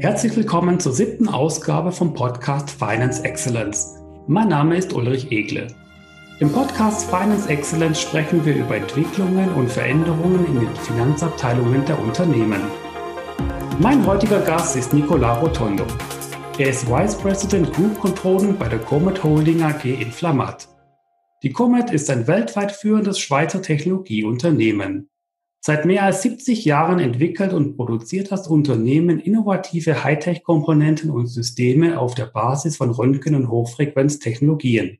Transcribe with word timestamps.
Herzlich 0.00 0.36
willkommen 0.36 0.80
zur 0.80 0.92
siebten 0.92 1.28
Ausgabe 1.28 1.92
vom 1.92 2.14
Podcast 2.14 2.70
Finance 2.70 3.24
Excellence. 3.24 3.96
Mein 4.26 4.48
Name 4.48 4.76
ist 4.76 4.92
Ulrich 4.92 5.30
Egle. 5.30 5.68
Im 6.40 6.50
Podcast 6.50 7.08
Finance 7.08 7.48
Excellence 7.48 8.00
sprechen 8.00 8.44
wir 8.44 8.56
über 8.56 8.76
Entwicklungen 8.76 9.52
und 9.54 9.70
Veränderungen 9.70 10.44
in 10.46 10.60
den 10.60 10.76
Finanzabteilungen 10.76 11.84
der 11.84 11.98
Unternehmen. 11.98 12.60
Mein 13.78 14.04
heutiger 14.04 14.40
Gast 14.40 14.76
ist 14.76 14.92
Nicola 14.92 15.38
Rotondo. 15.38 15.86
Er 16.58 16.70
ist 16.70 16.90
Vice 16.90 17.16
President 17.16 17.72
Group 17.72 17.98
Controlling 18.00 18.58
bei 18.58 18.68
der 18.68 18.80
Comet 18.80 19.22
Holding 19.22 19.62
AG 19.62 19.84
in 19.84 20.10
Flamatt. 20.10 20.68
Die 21.42 21.52
Comet 21.52 21.90
ist 21.90 22.10
ein 22.10 22.26
weltweit 22.26 22.72
führendes 22.72 23.18
Schweizer 23.20 23.62
Technologieunternehmen. 23.62 25.08
Seit 25.66 25.86
mehr 25.86 26.02
als 26.02 26.20
70 26.20 26.66
Jahren 26.66 26.98
entwickelt 26.98 27.54
und 27.54 27.78
produziert 27.78 28.30
das 28.30 28.48
Unternehmen 28.48 29.18
innovative 29.18 30.04
Hightech-Komponenten 30.04 31.08
und 31.08 31.26
Systeme 31.26 31.98
auf 31.98 32.14
der 32.14 32.26
Basis 32.26 32.76
von 32.76 32.90
Röntgen- 32.90 33.34
und 33.34 33.48
Hochfrequenztechnologien. 33.48 34.98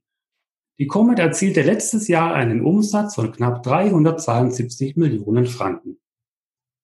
Die 0.78 0.86
Comet 0.86 1.18
erzielte 1.18 1.60
letztes 1.60 2.08
Jahr 2.08 2.32
einen 2.32 2.62
Umsatz 2.62 3.16
von 3.16 3.30
knapp 3.30 3.62
372 3.62 4.96
Millionen 4.96 5.44
Franken. 5.44 5.98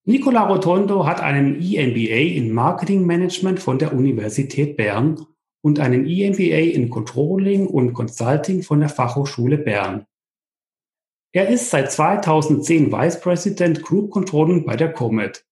Nicola 0.05 0.47
Rotondo 0.47 1.07
hat 1.07 1.23
einen 1.23 1.59
EMBA 1.59 2.37
in 2.37 2.53
Marketing 2.53 3.07
Management 3.07 3.61
von 3.61 3.79
der 3.79 3.95
Universität 3.95 4.77
Bern 4.77 5.25
und 5.63 5.81
einen 5.81 6.07
EMBA 6.07 6.75
in 6.75 6.91
Controlling 6.91 7.67
und 7.67 7.95
Consulting 7.95 8.63
von 8.63 8.81
der 8.81 8.91
Fachhochschule 8.91 9.57
Bern. 9.57 10.05
Er 11.33 11.49
ist 11.49 11.71
seit 11.71 11.93
2010 11.93 12.91
Vice 12.91 13.21
President 13.21 13.85
Group 13.85 14.11
Controlling 14.11 14.65
bei 14.65 14.75
der 14.75 14.93
Comet. 14.93 15.45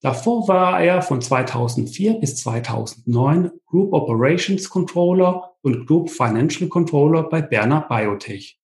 Davor 0.00 0.48
war 0.48 0.80
er 0.80 1.02
von 1.02 1.20
2004 1.20 2.14
bis 2.14 2.36
2009 2.36 3.50
Group 3.66 3.92
Operations 3.92 4.70
Controller 4.70 5.54
und 5.60 5.86
Group 5.86 6.08
Financial 6.08 6.70
Controller 6.70 7.24
bei 7.24 7.42
Berner 7.42 7.82
Biotech. 7.82 8.58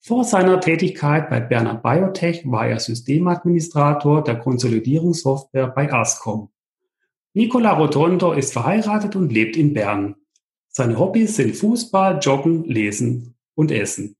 Vor 0.00 0.22
seiner 0.22 0.60
Tätigkeit 0.60 1.28
bei 1.30 1.40
Berner 1.40 1.74
Biotech 1.74 2.48
war 2.48 2.68
er 2.68 2.78
Systemadministrator 2.78 4.22
der 4.22 4.38
Konsolidierungssoftware 4.38 5.66
bei 5.66 5.92
Ascom. 5.92 6.50
Nicola 7.34 7.72
Rotondo 7.72 8.32
ist 8.32 8.52
verheiratet 8.52 9.16
und 9.16 9.32
lebt 9.32 9.56
in 9.56 9.74
Bern. 9.74 10.14
Seine 10.68 10.96
Hobbys 10.98 11.34
sind 11.34 11.56
Fußball, 11.56 12.20
Joggen, 12.22 12.62
Lesen 12.64 13.34
und 13.56 13.72
Essen. 13.72 14.17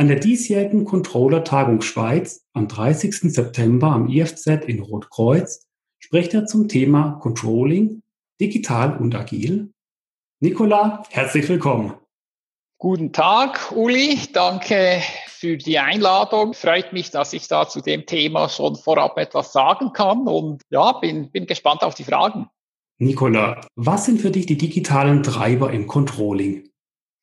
An 0.00 0.08
der 0.08 0.18
diesjährigen 0.18 0.86
Controller-Tagung 0.86 1.82
Schweiz 1.82 2.46
am 2.54 2.68
30. 2.68 3.34
September 3.34 3.88
am 3.88 4.08
IFZ 4.08 4.46
in 4.66 4.80
Rotkreuz 4.80 5.66
spricht 5.98 6.32
er 6.32 6.46
zum 6.46 6.68
Thema 6.68 7.18
Controlling, 7.20 8.00
digital 8.40 8.96
und 8.96 9.14
agil. 9.14 9.74
Nicola, 10.40 11.02
herzlich 11.10 11.46
willkommen. 11.50 11.92
Guten 12.78 13.12
Tag, 13.12 13.72
Uli. 13.76 14.18
Danke 14.32 15.02
für 15.26 15.58
die 15.58 15.78
Einladung. 15.78 16.54
Freut 16.54 16.94
mich, 16.94 17.10
dass 17.10 17.34
ich 17.34 17.46
da 17.46 17.68
zu 17.68 17.82
dem 17.82 18.06
Thema 18.06 18.48
schon 18.48 18.76
vorab 18.76 19.18
etwas 19.18 19.52
sagen 19.52 19.92
kann 19.92 20.26
und 20.26 20.62
ja, 20.70 20.92
bin, 20.92 21.30
bin 21.30 21.44
gespannt 21.44 21.82
auf 21.82 21.94
die 21.94 22.04
Fragen. 22.04 22.46
Nicola, 22.96 23.60
was 23.76 24.06
sind 24.06 24.22
für 24.22 24.30
dich 24.30 24.46
die 24.46 24.56
digitalen 24.56 25.22
Treiber 25.22 25.70
im 25.70 25.86
Controlling? 25.86 26.69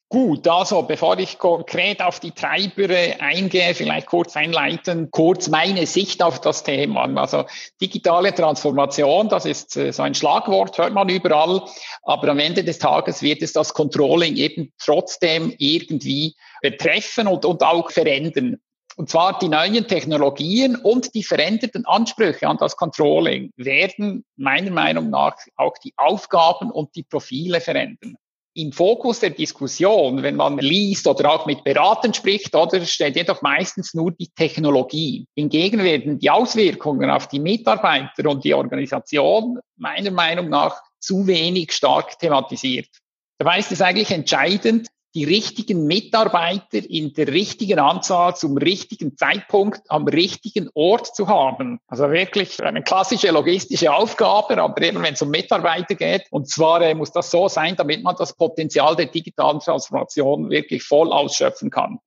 Gut, 0.09 0.47
also 0.47 0.83
bevor 0.83 1.19
ich 1.19 1.37
konkret 1.37 2.01
auf 2.01 2.21
die 2.21 2.31
Treiber 2.31 2.87
eingehe, 3.19 3.75
vielleicht 3.75 4.07
kurz 4.07 4.37
einleiten, 4.37 5.11
kurz 5.11 5.49
meine 5.49 5.85
Sicht 5.85 6.23
auf 6.23 6.39
das 6.39 6.63
Thema. 6.63 7.13
Also 7.19 7.43
digitale 7.81 8.33
Transformation, 8.33 9.27
das 9.27 9.45
ist 9.45 9.75
äh, 9.75 9.91
so 9.91 10.03
ein 10.03 10.15
Schlagwort, 10.15 10.77
hört 10.77 10.93
man 10.93 11.09
überall, 11.09 11.61
aber 12.03 12.29
am 12.29 12.39
Ende 12.39 12.63
des 12.63 12.79
Tages 12.79 13.21
wird 13.21 13.41
es 13.41 13.51
das 13.51 13.73
Controlling 13.73 14.37
eben 14.37 14.71
trotzdem 14.81 15.53
irgendwie 15.57 16.35
betreffen 16.61 17.27
und, 17.27 17.43
und 17.43 17.61
auch 17.61 17.91
verändern. 17.91 18.61
Und 18.95 19.09
zwar 19.09 19.37
die 19.39 19.49
neuen 19.49 19.89
Technologien 19.89 20.77
und 20.77 21.15
die 21.15 21.23
veränderten 21.23 21.85
Ansprüche 21.85 22.47
an 22.47 22.57
das 22.57 22.77
Controlling 22.77 23.51
werden 23.57 24.23
meiner 24.37 24.71
Meinung 24.71 25.09
nach 25.09 25.35
auch 25.57 25.77
die 25.79 25.93
Aufgaben 25.97 26.71
und 26.71 26.95
die 26.95 27.03
Profile 27.03 27.59
verändern 27.59 28.17
im 28.57 28.71
Fokus 28.71 29.19
der 29.19 29.29
Diskussion, 29.29 30.23
wenn 30.23 30.35
man 30.35 30.57
liest 30.57 31.05
oder 31.05 31.31
auch 31.31 31.45
mit 31.45 31.63
Beratern 31.63 32.13
spricht, 32.15 32.55
oder 32.55 32.83
steht 32.85 33.15
jedoch 33.15 33.43
meistens 33.43 33.93
nur 33.93 34.11
die 34.11 34.29
Technologie. 34.35 35.27
Hingegen 35.35 35.83
werden 35.83 36.17
die 36.17 36.31
Auswirkungen 36.31 37.11
auf 37.11 37.27
die 37.27 37.39
Mitarbeiter 37.39 38.27
und 38.27 38.43
die 38.43 38.55
Organisation 38.55 39.59
meiner 39.75 40.09
Meinung 40.09 40.49
nach 40.49 40.81
zu 40.99 41.27
wenig 41.27 41.71
stark 41.71 42.17
thematisiert. 42.17 42.89
Dabei 43.37 43.59
ist 43.59 43.71
es 43.71 43.81
eigentlich 43.81 44.09
entscheidend, 44.09 44.87
die 45.17 45.23
richtigen 45.23 45.87
Mitarbeiter 45.87 46.77
in 46.77 47.11
der 47.11 47.29
richtigen 47.29 47.79
Anzahl 47.79 48.35
zum 48.35 48.55
richtigen 48.55 49.17
Zeitpunkt 49.17 49.81
am 49.89 50.07
richtigen 50.07 50.69
Ort 50.75 51.15
zu 51.15 51.27
haben. 51.27 51.79
Also 51.87 52.11
wirklich 52.11 52.61
eine 52.61 52.83
klassische 52.83 53.31
logistische 53.31 53.91
Aufgabe, 53.91 54.61
aber 54.61 54.79
eben 54.83 55.01
wenn 55.01 55.15
es 55.15 55.21
um 55.23 55.31
Mitarbeiter 55.31 55.95
geht. 55.95 56.27
Und 56.29 56.47
zwar 56.47 56.83
äh, 56.83 56.93
muss 56.93 57.11
das 57.11 57.31
so 57.31 57.47
sein, 57.47 57.75
damit 57.75 58.03
man 58.03 58.15
das 58.15 58.35
Potenzial 58.35 58.95
der 58.95 59.07
digitalen 59.07 59.59
Transformation 59.59 60.51
wirklich 60.51 60.83
voll 60.83 61.11
ausschöpfen 61.11 61.71
kann. 61.71 61.97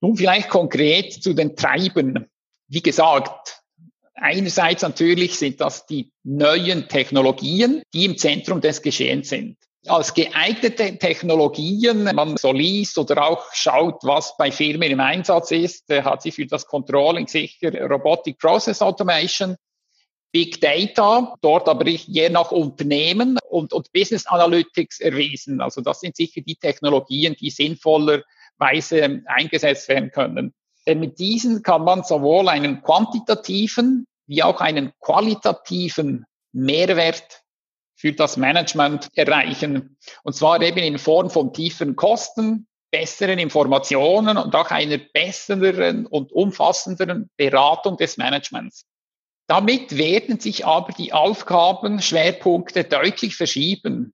Nun 0.00 0.16
vielleicht 0.16 0.48
konkret 0.48 1.12
zu 1.12 1.34
den 1.34 1.56
Treibern. 1.56 2.30
Wie 2.68 2.80
gesagt, 2.80 3.60
einerseits 4.14 4.80
natürlich 4.80 5.38
sind 5.38 5.60
das 5.60 5.84
die 5.84 6.10
neuen 6.22 6.88
Technologien, 6.88 7.82
die 7.92 8.06
im 8.06 8.16
Zentrum 8.16 8.62
des 8.62 8.80
Geschehens 8.80 9.28
sind 9.28 9.58
als 9.86 10.14
geeignete 10.14 10.98
Technologien 10.98 12.04
man 12.14 12.36
so 12.36 12.52
liest 12.52 12.98
oder 12.98 13.24
auch 13.24 13.52
schaut, 13.52 14.02
was 14.02 14.36
bei 14.36 14.50
Firmen 14.50 14.90
im 14.90 15.00
Einsatz 15.00 15.50
ist, 15.50 15.88
hat 15.90 16.22
sie 16.22 16.32
für 16.32 16.46
das 16.46 16.66
Controlling 16.66 17.26
sicher 17.26 17.72
Robotic 17.88 18.38
Process 18.38 18.82
Automation, 18.82 19.56
Big 20.32 20.60
Data, 20.60 21.36
dort 21.42 21.68
aber 21.68 21.86
je 21.86 22.28
nach 22.28 22.50
Unternehmen 22.50 23.38
und, 23.48 23.72
und 23.72 23.92
Business 23.92 24.26
Analytics 24.26 25.00
erwiesen. 25.00 25.60
Also 25.60 25.80
das 25.80 26.00
sind 26.00 26.16
sicher 26.16 26.40
die 26.40 26.56
Technologien, 26.56 27.36
die 27.38 27.50
sinnvollerweise 27.50 29.22
eingesetzt 29.26 29.88
werden 29.88 30.10
können. 30.10 30.52
Denn 30.86 31.00
mit 31.00 31.18
diesen 31.18 31.62
kann 31.62 31.84
man 31.84 32.02
sowohl 32.02 32.48
einen 32.48 32.82
quantitativen 32.82 34.06
wie 34.26 34.42
auch 34.42 34.60
einen 34.60 34.92
qualitativen 35.00 36.24
Mehrwert 36.52 37.43
für 38.04 38.12
das 38.12 38.36
Management 38.36 39.08
erreichen. 39.14 39.96
Und 40.24 40.34
zwar 40.34 40.60
eben 40.60 40.80
in 40.80 40.98
Form 40.98 41.30
von 41.30 41.54
tiefen 41.54 41.96
Kosten, 41.96 42.66
besseren 42.90 43.38
Informationen 43.38 44.36
und 44.36 44.54
auch 44.54 44.70
einer 44.70 44.98
besseren 44.98 46.04
und 46.04 46.30
umfassenderen 46.30 47.30
Beratung 47.38 47.96
des 47.96 48.18
Managements. 48.18 48.84
Damit 49.46 49.96
werden 49.96 50.38
sich 50.38 50.66
aber 50.66 50.92
die 50.92 51.14
Aufgabenschwerpunkte 51.14 52.84
deutlich 52.84 53.36
verschieben. 53.36 54.12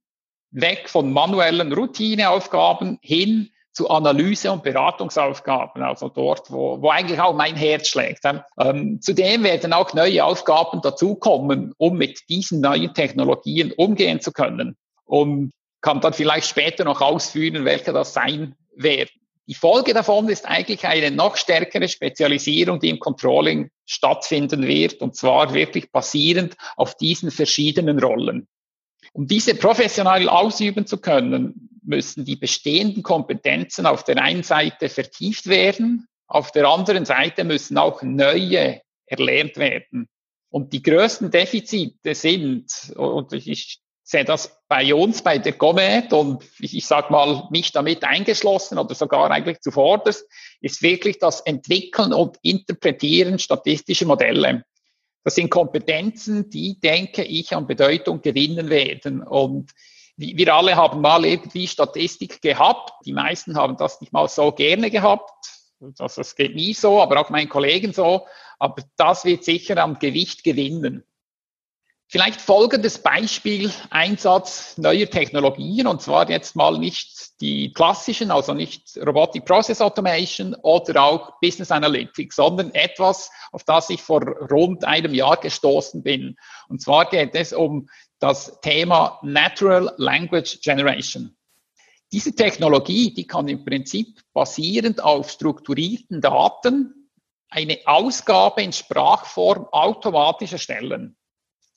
Weg 0.53 0.89
von 0.89 1.13
manuellen 1.13 1.73
Routineaufgaben 1.73 3.01
hin 3.03 3.51
zu 3.73 3.89
Analyse- 3.89 4.51
und 4.51 4.63
Beratungsaufgaben, 4.63 5.83
also 5.83 6.09
dort, 6.09 6.51
wo, 6.51 6.83
wo 6.83 6.91
eigentlich 6.91 7.21
auch 7.21 7.35
mein 7.35 7.57
Herz 7.57 7.89
schlägt. 7.89 8.25
Ähm, 8.59 9.01
zudem 9.01 9.45
werden 9.45 9.73
auch 9.73 9.95
neue 9.95 10.25
Aufgaben 10.25 10.81
dazukommen, 10.83 11.73
um 11.79 11.97
mit 11.97 12.29
diesen 12.29 12.61
neuen 12.61 12.95
Technologien 12.95 13.73
umgehen 13.73 14.21
zu 14.21 14.33
können. 14.33 14.77
Und 15.05 15.53
kann 15.81 16.01
dann 16.01 16.13
vielleicht 16.13 16.49
später 16.49 16.85
noch 16.85 17.01
ausführen, 17.01 17.65
welche 17.65 17.93
das 17.93 18.13
sein 18.13 18.55
werden. 18.75 19.11
Die 19.47 19.55
Folge 19.55 19.95
davon 19.95 20.29
ist 20.29 20.47
eigentlich 20.47 20.87
eine 20.87 21.11
noch 21.11 21.37
stärkere 21.37 21.89
Spezialisierung, 21.89 22.79
die 22.79 22.91
im 22.91 23.01
Controlling 23.01 23.71
stattfinden 23.85 24.67
wird, 24.67 25.01
und 25.01 25.17
zwar 25.17 25.55
wirklich 25.55 25.91
basierend 25.91 26.57
auf 26.77 26.95
diesen 26.95 27.31
verschiedenen 27.33 27.99
Rollen. 27.99 28.47
Um 29.13 29.27
diese 29.27 29.55
professionell 29.55 30.29
ausüben 30.29 30.87
zu 30.87 30.99
können, 30.99 31.69
müssen 31.83 32.25
die 32.25 32.37
bestehenden 32.37 33.03
Kompetenzen 33.03 33.87
auf 33.87 34.05
der 34.05 34.23
einen 34.23 34.43
Seite 34.43 34.89
vertieft 34.89 35.47
werden, 35.47 36.07
auf 36.27 36.53
der 36.53 36.69
anderen 36.69 37.05
Seite 37.05 37.45
müssen 37.45 37.77
auch 37.77 38.03
neue 38.03 38.81
erlernt 39.07 39.57
werden. 39.57 40.09
Und 40.49 40.73
die 40.73 40.83
größten 40.83 41.31
Defizite 41.31 42.15
sind, 42.15 42.93
und 42.97 43.33
ich 43.33 43.81
sehe 44.11 44.25
das 44.25 44.61
bei 44.69 44.93
uns, 44.95 45.23
bei 45.23 45.39
der 45.39 45.53
Comet 45.53 46.13
und 46.13 46.45
ich, 46.59 46.77
ich 46.77 46.87
sage 46.87 47.13
mal 47.13 47.49
mich 47.51 47.73
damit 47.73 48.03
eingeschlossen 48.05 48.79
oder 48.79 48.95
sogar 48.95 49.31
eigentlich 49.31 49.61
zuvorderst, 49.61 50.25
ist 50.61 50.83
wirklich 50.83 51.19
das 51.19 51.41
Entwickeln 51.41 52.13
und 52.13 52.37
Interpretieren 52.43 53.39
statistischer 53.39 54.07
Modelle. 54.07 54.65
Das 55.25 55.35
sind 55.35 55.51
Kompetenzen, 55.51 56.49
die, 56.51 56.81
denke 56.81 57.23
ich, 57.23 57.55
an 57.55 57.67
Bedeutung 57.67 58.23
gewinnen 58.23 58.71
werden. 58.71 59.23
Und 59.23 59.73
wir 60.17 60.55
alle 60.55 60.77
haben 60.77 61.01
mal 61.01 61.25
irgendwie 61.25 61.67
Statistik 61.67 62.43
gehabt. 62.43 62.93
Die 63.05 63.13
meisten 63.13 63.57
haben 63.57 63.77
das 63.77 64.01
nicht 64.01 64.13
mal 64.13 64.29
so 64.29 64.53
gerne 64.53 64.91
gehabt. 64.91 65.31
Also 65.99 66.21
es 66.21 66.37
geht 66.37 66.55
nie 66.55 66.75
so, 66.75 67.01
aber 67.01 67.21
auch 67.21 67.31
meinen 67.31 67.49
Kollegen 67.49 67.93
so. 67.93 68.27
Aber 68.59 68.83
das 68.97 69.25
wird 69.25 69.45
sicher 69.45 69.79
am 69.79 69.99
Gewicht 69.99 70.45
gewinnen. 70.45 71.05
Vielleicht 72.13 72.41
folgendes 72.41 72.99
Beispiel, 72.99 73.71
Einsatz 73.91 74.77
neuer 74.77 75.09
Technologien, 75.09 75.87
und 75.87 76.03
zwar 76.03 76.29
jetzt 76.29 76.57
mal 76.57 76.77
nicht 76.77 77.41
die 77.41 77.73
klassischen, 77.73 78.33
also 78.33 78.53
nicht 78.53 78.97
Robotic 78.97 79.45
Process 79.45 79.81
Automation 79.81 80.57
oder 80.63 81.05
auch 81.05 81.39
Business 81.41 81.71
Analytics, 81.71 82.35
sondern 82.35 82.75
etwas, 82.75 83.31
auf 83.53 83.63
das 83.63 83.91
ich 83.91 84.03
vor 84.03 84.23
rund 84.51 84.85
einem 84.85 85.15
Jahr 85.15 85.37
gestoßen 85.37 86.03
bin. 86.03 86.35
Und 86.69 86.83
zwar 86.83 87.09
geht 87.09 87.37
es 87.37 87.53
um 87.53 87.89
das 88.19 88.61
Thema 88.61 89.21
Natural 89.23 89.95
Language 89.97 90.61
Generation. 90.63 91.37
Diese 92.11 92.35
Technologie, 92.35 93.15
die 93.15 93.29
kann 93.29 93.47
im 93.47 93.65
Prinzip 93.65 94.21
basierend 94.33 95.01
auf 95.01 95.31
strukturierten 95.31 96.21
Daten 96.21 97.09
eine 97.51 97.79
Ausgabe 97.85 98.63
in 98.63 98.73
Sprachform 98.73 99.67
automatisch 99.71 100.55
erstellen. 100.55 101.17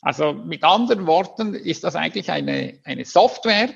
Also 0.04 0.34
mit 0.34 0.64
anderen 0.64 1.08
Worten 1.08 1.54
ist 1.54 1.84
das 1.84 1.96
eigentlich 1.96 2.30
eine, 2.30 2.80
eine 2.84 3.06
Software, 3.06 3.70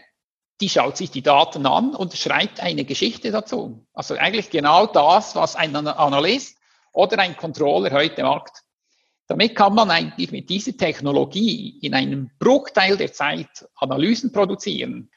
die 0.60 0.70
schaut 0.70 0.98
sich 0.98 1.10
die 1.10 1.22
Daten 1.22 1.66
an 1.66 1.96
und 1.96 2.14
schreibt 2.14 2.60
eine 2.60 2.84
Geschichte 2.84 3.32
dazu. 3.32 3.88
Also 3.94 4.16
eigentlich 4.16 4.50
genau 4.50 4.88
das, 4.88 5.36
was 5.36 5.56
ein 5.56 5.76
Analyst 5.76 6.58
oder 6.92 7.20
ein 7.20 7.38
Controller 7.38 7.92
heute 7.92 8.24
macht. 8.24 8.64
Damit 9.28 9.56
kann 9.56 9.76
man 9.76 9.92
eigentlich 9.92 10.32
mit 10.32 10.50
dieser 10.50 10.76
Technologie 10.76 11.80
in 11.82 11.94
einem 11.94 12.32
Bruchteil 12.40 12.98
der 12.98 13.14
Zeit 13.14 13.68
Analysen 13.76 14.32
produzieren. 14.32 15.10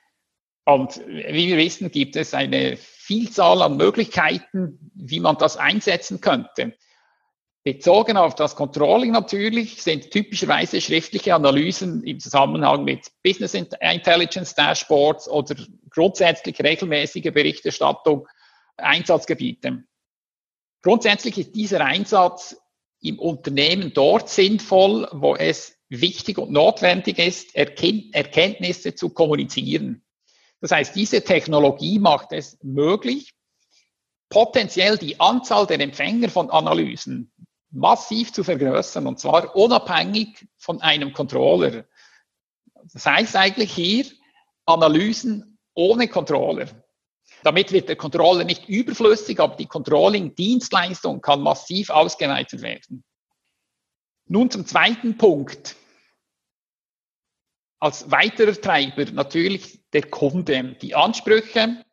Und 0.64 1.00
wie 1.06 1.48
wir 1.48 1.56
wissen, 1.56 1.90
gibt 1.90 2.16
es 2.16 2.34
eine 2.34 2.76
Vielzahl 2.76 3.62
an 3.62 3.76
Möglichkeiten, 3.76 4.90
wie 4.94 5.20
man 5.20 5.38
das 5.38 5.56
einsetzen 5.56 6.20
könnte. 6.20 6.74
Bezogen 7.62 8.16
auf 8.16 8.34
das 8.34 8.56
Controlling 8.56 9.12
natürlich 9.12 9.82
sind 9.82 10.10
typischerweise 10.10 10.80
schriftliche 10.80 11.34
Analysen 11.34 12.02
im 12.04 12.18
Zusammenhang 12.18 12.84
mit 12.84 13.08
Business 13.22 13.52
Intelligence 13.52 14.54
Dashboards 14.54 15.28
oder 15.28 15.54
grundsätzlich 15.90 16.58
regelmäßige 16.58 17.30
Berichterstattung 17.32 18.26
Einsatzgebiete. 18.78 19.84
Grundsätzlich 20.82 21.36
ist 21.36 21.54
dieser 21.54 21.84
Einsatz 21.84 22.56
im 23.02 23.18
Unternehmen 23.18 23.92
dort 23.92 24.30
sinnvoll, 24.30 25.06
wo 25.12 25.36
es 25.36 25.76
wichtig 25.90 26.38
und 26.38 26.52
notwendig 26.52 27.18
ist, 27.18 27.54
Erkenntnisse 27.54 28.94
zu 28.94 29.10
kommunizieren. 29.10 30.02
Das 30.62 30.70
heißt, 30.70 30.96
diese 30.96 31.24
Technologie 31.24 31.98
macht 31.98 32.32
es 32.32 32.58
möglich, 32.62 33.34
potenziell 34.30 34.96
die 34.96 35.20
Anzahl 35.20 35.66
der 35.66 35.80
Empfänger 35.80 36.30
von 36.30 36.50
Analysen 36.50 37.32
massiv 37.70 38.32
zu 38.32 38.42
vergrößern 38.44 39.06
und 39.06 39.18
zwar 39.18 39.54
unabhängig 39.54 40.46
von 40.58 40.80
einem 40.80 41.12
Controller. 41.12 41.84
Das 42.92 43.06
heißt 43.06 43.36
eigentlich 43.36 43.72
hier 43.72 44.06
Analysen 44.66 45.58
ohne 45.74 46.08
Controller. 46.08 46.66
Damit 47.42 47.72
wird 47.72 47.88
der 47.88 47.96
Controller 47.96 48.44
nicht 48.44 48.68
überflüssig, 48.68 49.40
aber 49.40 49.56
die 49.56 49.66
Controlling-Dienstleistung 49.66 51.20
kann 51.20 51.40
massiv 51.40 51.90
ausgeweitet 51.90 52.60
werden. 52.60 53.04
Nun 54.26 54.50
zum 54.50 54.66
zweiten 54.66 55.16
Punkt. 55.16 55.76
Als 57.78 58.10
weiterer 58.10 58.52
Treiber 58.52 59.10
natürlich 59.12 59.80
der 59.92 60.02
Kunde. 60.02 60.76
Die 60.82 60.94
Ansprüche, 60.94 61.84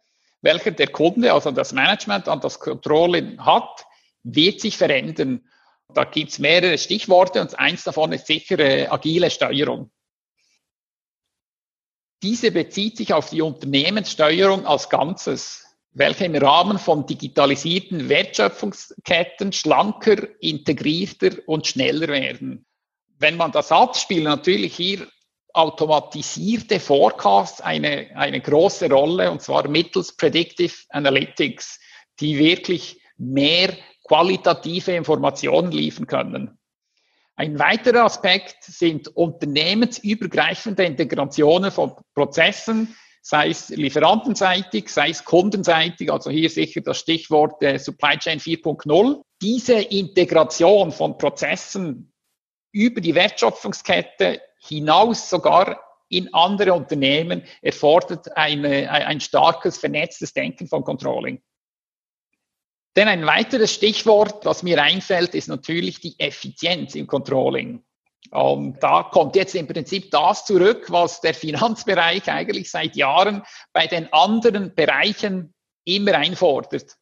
welche 0.41 0.73
der 0.73 0.87
Kunde, 0.89 1.33
also 1.33 1.51
das 1.51 1.71
Management 1.71 2.27
an 2.27 2.41
das 2.41 2.59
Controlling 2.59 3.43
hat, 3.43 3.85
wird 4.23 4.59
sich 4.59 4.77
verändern. 4.77 5.47
Da 5.93 6.03
gibt 6.03 6.31
es 6.31 6.39
mehrere 6.39 6.77
Stichworte 6.77 7.41
und 7.41 7.57
eins 7.57 7.83
davon 7.83 8.11
ist 8.11 8.27
sicher 8.27 8.59
äh, 8.59 8.87
agile 8.87 9.29
Steuerung. 9.29 9.91
Diese 12.23 12.51
bezieht 12.51 12.97
sich 12.97 13.13
auf 13.13 13.29
die 13.29 13.41
Unternehmenssteuerung 13.41 14.65
als 14.65 14.89
Ganzes, 14.89 15.65
welche 15.91 16.25
im 16.25 16.35
Rahmen 16.35 16.79
von 16.79 17.05
digitalisierten 17.05 18.09
Wertschöpfungsketten 18.09 19.53
schlanker, 19.53 20.27
integrierter 20.41 21.37
und 21.45 21.67
schneller 21.67 22.07
werden. 22.07 22.65
Wenn 23.19 23.37
man 23.37 23.51
das 23.51 23.71
hat, 23.71 23.97
spielen 23.97 24.25
natürlich 24.25 24.75
hier 24.75 25.07
automatisierte 25.53 26.79
Forecasts 26.79 27.61
eine, 27.61 28.09
eine 28.15 28.41
große 28.41 28.89
Rolle, 28.89 29.31
und 29.31 29.41
zwar 29.41 29.67
mittels 29.67 30.15
Predictive 30.15 30.73
Analytics, 30.89 31.79
die 32.19 32.37
wirklich 32.37 33.01
mehr 33.17 33.75
qualitative 34.07 34.93
Informationen 34.93 35.71
liefern 35.71 36.07
können. 36.07 36.57
Ein 37.35 37.59
weiterer 37.59 38.05
Aspekt 38.05 38.63
sind 38.63 39.09
unternehmensübergreifende 39.09 40.83
Integrationen 40.85 41.71
von 41.71 41.93
Prozessen, 42.15 42.95
sei 43.21 43.49
es 43.49 43.69
lieferantenseitig, 43.69 44.89
sei 44.89 45.09
es 45.09 45.23
kundenseitig, 45.23 46.11
also 46.11 46.31
hier 46.31 46.49
sicher 46.49 46.81
das 46.81 46.97
Stichwort 46.97 47.61
äh, 47.61 47.77
Supply 47.77 48.17
Chain 48.17 48.39
4.0. 48.39 49.21
Diese 49.41 49.73
Integration 49.73 50.91
von 50.91 51.17
Prozessen 51.17 52.11
über 52.71 53.01
die 53.01 53.13
Wertschöpfungskette 53.13 54.41
hinaus 54.59 55.29
sogar 55.29 55.79
in 56.09 56.33
andere 56.33 56.73
Unternehmen 56.73 57.43
erfordert 57.61 58.35
eine, 58.35 58.89
ein 58.89 59.19
starkes 59.19 59.77
vernetztes 59.77 60.33
Denken 60.33 60.67
von 60.67 60.83
Controlling. 60.83 61.41
Denn 62.97 63.07
ein 63.07 63.27
weiteres 63.27 63.71
Stichwort, 63.71 64.43
was 64.43 64.63
mir 64.63 64.81
einfällt, 64.81 65.35
ist 65.35 65.47
natürlich 65.47 65.99
die 65.99 66.19
Effizienz 66.19 66.95
im 66.95 67.05
Controlling. 67.05 67.83
Und 68.31 68.81
da 68.81 69.03
kommt 69.03 69.35
jetzt 69.35 69.53
im 69.53 69.67
Prinzip 69.67 70.09
das 70.09 70.45
zurück, 70.45 70.87
was 70.89 71.21
der 71.21 71.35
Finanzbereich 71.35 72.27
eigentlich 72.27 72.71
seit 72.71 72.95
Jahren 72.95 73.43
bei 73.71 73.85
den 73.85 74.11
anderen 74.11 74.73
Bereichen 74.73 75.53
immer 75.85 76.15
einfordert. 76.15 76.97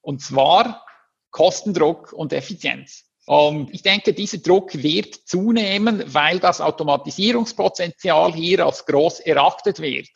Und 0.00 0.22
zwar 0.22 0.86
Kostendruck 1.32 2.12
und 2.12 2.32
Effizienz. 2.32 3.04
Und 3.26 3.74
ich 3.74 3.82
denke, 3.82 4.14
dieser 4.14 4.38
Druck 4.38 4.80
wird 4.80 5.14
zunehmen, 5.26 6.04
weil 6.06 6.38
das 6.38 6.60
Automatisierungspotenzial 6.60 8.32
hier 8.32 8.64
als 8.64 8.86
groß 8.86 9.18
erachtet 9.20 9.80
wird. 9.80 10.08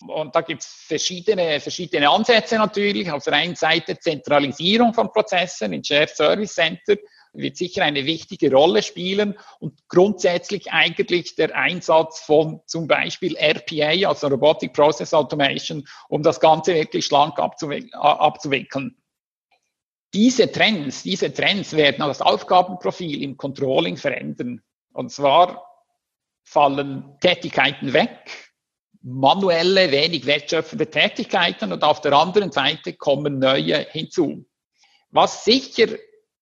Und 0.00 0.34
da 0.34 0.42
gibt 0.42 0.62
es 0.62 0.68
verschiedene, 0.68 1.60
verschiedene 1.60 2.10
Ansätze 2.10 2.56
natürlich. 2.56 3.10
Auf 3.10 3.24
der 3.24 3.34
einen 3.34 3.56
Seite 3.56 3.98
Zentralisierung 3.98 4.92
von 4.92 5.10
Prozessen 5.10 5.72
in 5.72 5.82
Shared 5.82 6.10
Service 6.10 6.54
Center 6.54 6.96
wird 7.32 7.56
sicher 7.56 7.84
eine 7.84 8.04
wichtige 8.04 8.50
Rolle 8.50 8.82
spielen 8.82 9.38
und 9.60 9.88
grundsätzlich 9.88 10.72
eigentlich 10.72 11.34
der 11.34 11.54
Einsatz 11.54 12.20
von 12.20 12.60
zum 12.66 12.86
Beispiel 12.86 13.36
RPA, 13.36 14.08
also 14.08 14.28
Robotic 14.28 14.72
Process 14.72 15.12
Automation, 15.12 15.86
um 16.08 16.22
das 16.22 16.40
Ganze 16.40 16.74
wirklich 16.74 17.06
schlank 17.06 17.38
abzuwickeln. 17.38 18.96
Diese 20.14 20.50
Trends, 20.50 21.02
diese 21.02 21.32
Trends 21.32 21.74
werden 21.74 22.06
das 22.06 22.22
Aufgabenprofil 22.22 23.22
im 23.22 23.36
Controlling 23.36 23.96
verändern. 23.96 24.62
Und 24.92 25.10
zwar 25.10 25.66
fallen 26.42 27.18
Tätigkeiten 27.20 27.92
weg, 27.92 28.45
manuelle, 29.06 29.92
wenig 29.92 30.26
wertschöpfende 30.26 30.90
Tätigkeiten 30.90 31.72
und 31.72 31.84
auf 31.84 32.00
der 32.00 32.12
anderen 32.12 32.50
Seite 32.50 32.92
kommen 32.94 33.38
neue 33.38 33.86
hinzu. 33.92 34.44
Was 35.10 35.44
sicher 35.44 35.86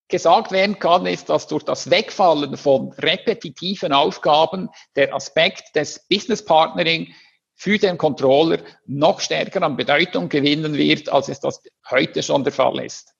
gesagt 0.08 0.50
werden 0.50 0.78
kann, 0.78 1.04
ist, 1.04 1.28
dass 1.28 1.46
durch 1.46 1.62
das 1.62 1.90
Wegfallen 1.90 2.56
von 2.56 2.90
repetitiven 2.92 3.92
Aufgaben 3.92 4.70
der 4.96 5.14
Aspekt 5.14 5.76
des 5.76 6.06
Business 6.08 6.42
Partnering 6.42 7.12
für 7.54 7.76
den 7.76 7.98
Controller 7.98 8.58
noch 8.86 9.20
stärker 9.20 9.62
an 9.62 9.76
Bedeutung 9.76 10.30
gewinnen 10.30 10.72
wird, 10.74 11.10
als 11.10 11.28
es 11.28 11.40
das 11.40 11.62
heute 11.90 12.22
schon 12.22 12.44
der 12.44 12.52
Fall 12.52 12.82
ist. 12.82 13.12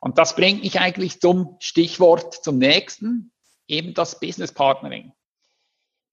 Und 0.00 0.18
das 0.18 0.34
bringt 0.34 0.64
mich 0.64 0.80
eigentlich 0.80 1.20
zum 1.20 1.56
Stichwort 1.60 2.34
zum 2.34 2.58
nächsten, 2.58 3.32
eben 3.68 3.94
das 3.94 4.18
Business 4.18 4.52
Partnering. 4.52 5.12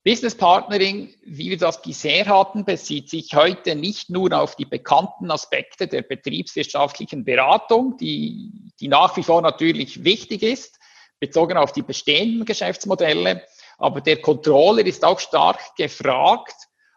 Business 0.05 0.35
Partnering, 0.35 1.15
wie 1.23 1.49
wir 1.49 1.57
das 1.57 1.81
bisher 1.81 2.25
hatten, 2.25 2.65
bezieht 2.65 3.09
sich 3.09 3.33
heute 3.33 3.75
nicht 3.75 4.09
nur 4.09 4.33
auf 4.37 4.57
die 4.57 4.65
bekannten 4.65 5.31
Aspekte 5.31 5.87
der 5.87 6.01
betriebswirtschaftlichen 6.01 7.23
Beratung, 7.23 7.95
die, 7.95 8.51
die 8.81 8.89
nach 8.89 9.15
wie 9.15 9.23
vor 9.23 9.41
natürlich 9.41 10.03
wichtig 10.03 10.43
ist, 10.43 10.77
bezogen 11.21 11.55
auf 11.55 11.71
die 11.71 11.83
bestehenden 11.83 12.43
Geschäftsmodelle. 12.43 13.43
Aber 13.77 14.01
der 14.01 14.21
Controller 14.21 14.85
ist 14.85 15.05
auch 15.05 15.21
stark 15.21 15.73
gefragt 15.77 16.55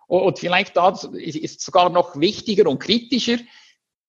und 0.08 0.40
vielleicht 0.40 0.76
ist 0.76 1.60
sogar 1.60 1.90
noch 1.90 2.18
wichtiger 2.18 2.68
und 2.68 2.80
kritischer, 2.80 3.38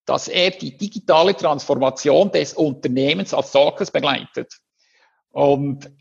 dass 0.05 0.27
er 0.27 0.49
die 0.51 0.75
digitale 0.75 1.35
Transformation 1.35 2.31
des 2.31 2.55
Unternehmens 2.55 3.31
als 3.31 3.51
solches 3.51 3.91
begleitet. 3.91 4.57
Und 5.29 5.91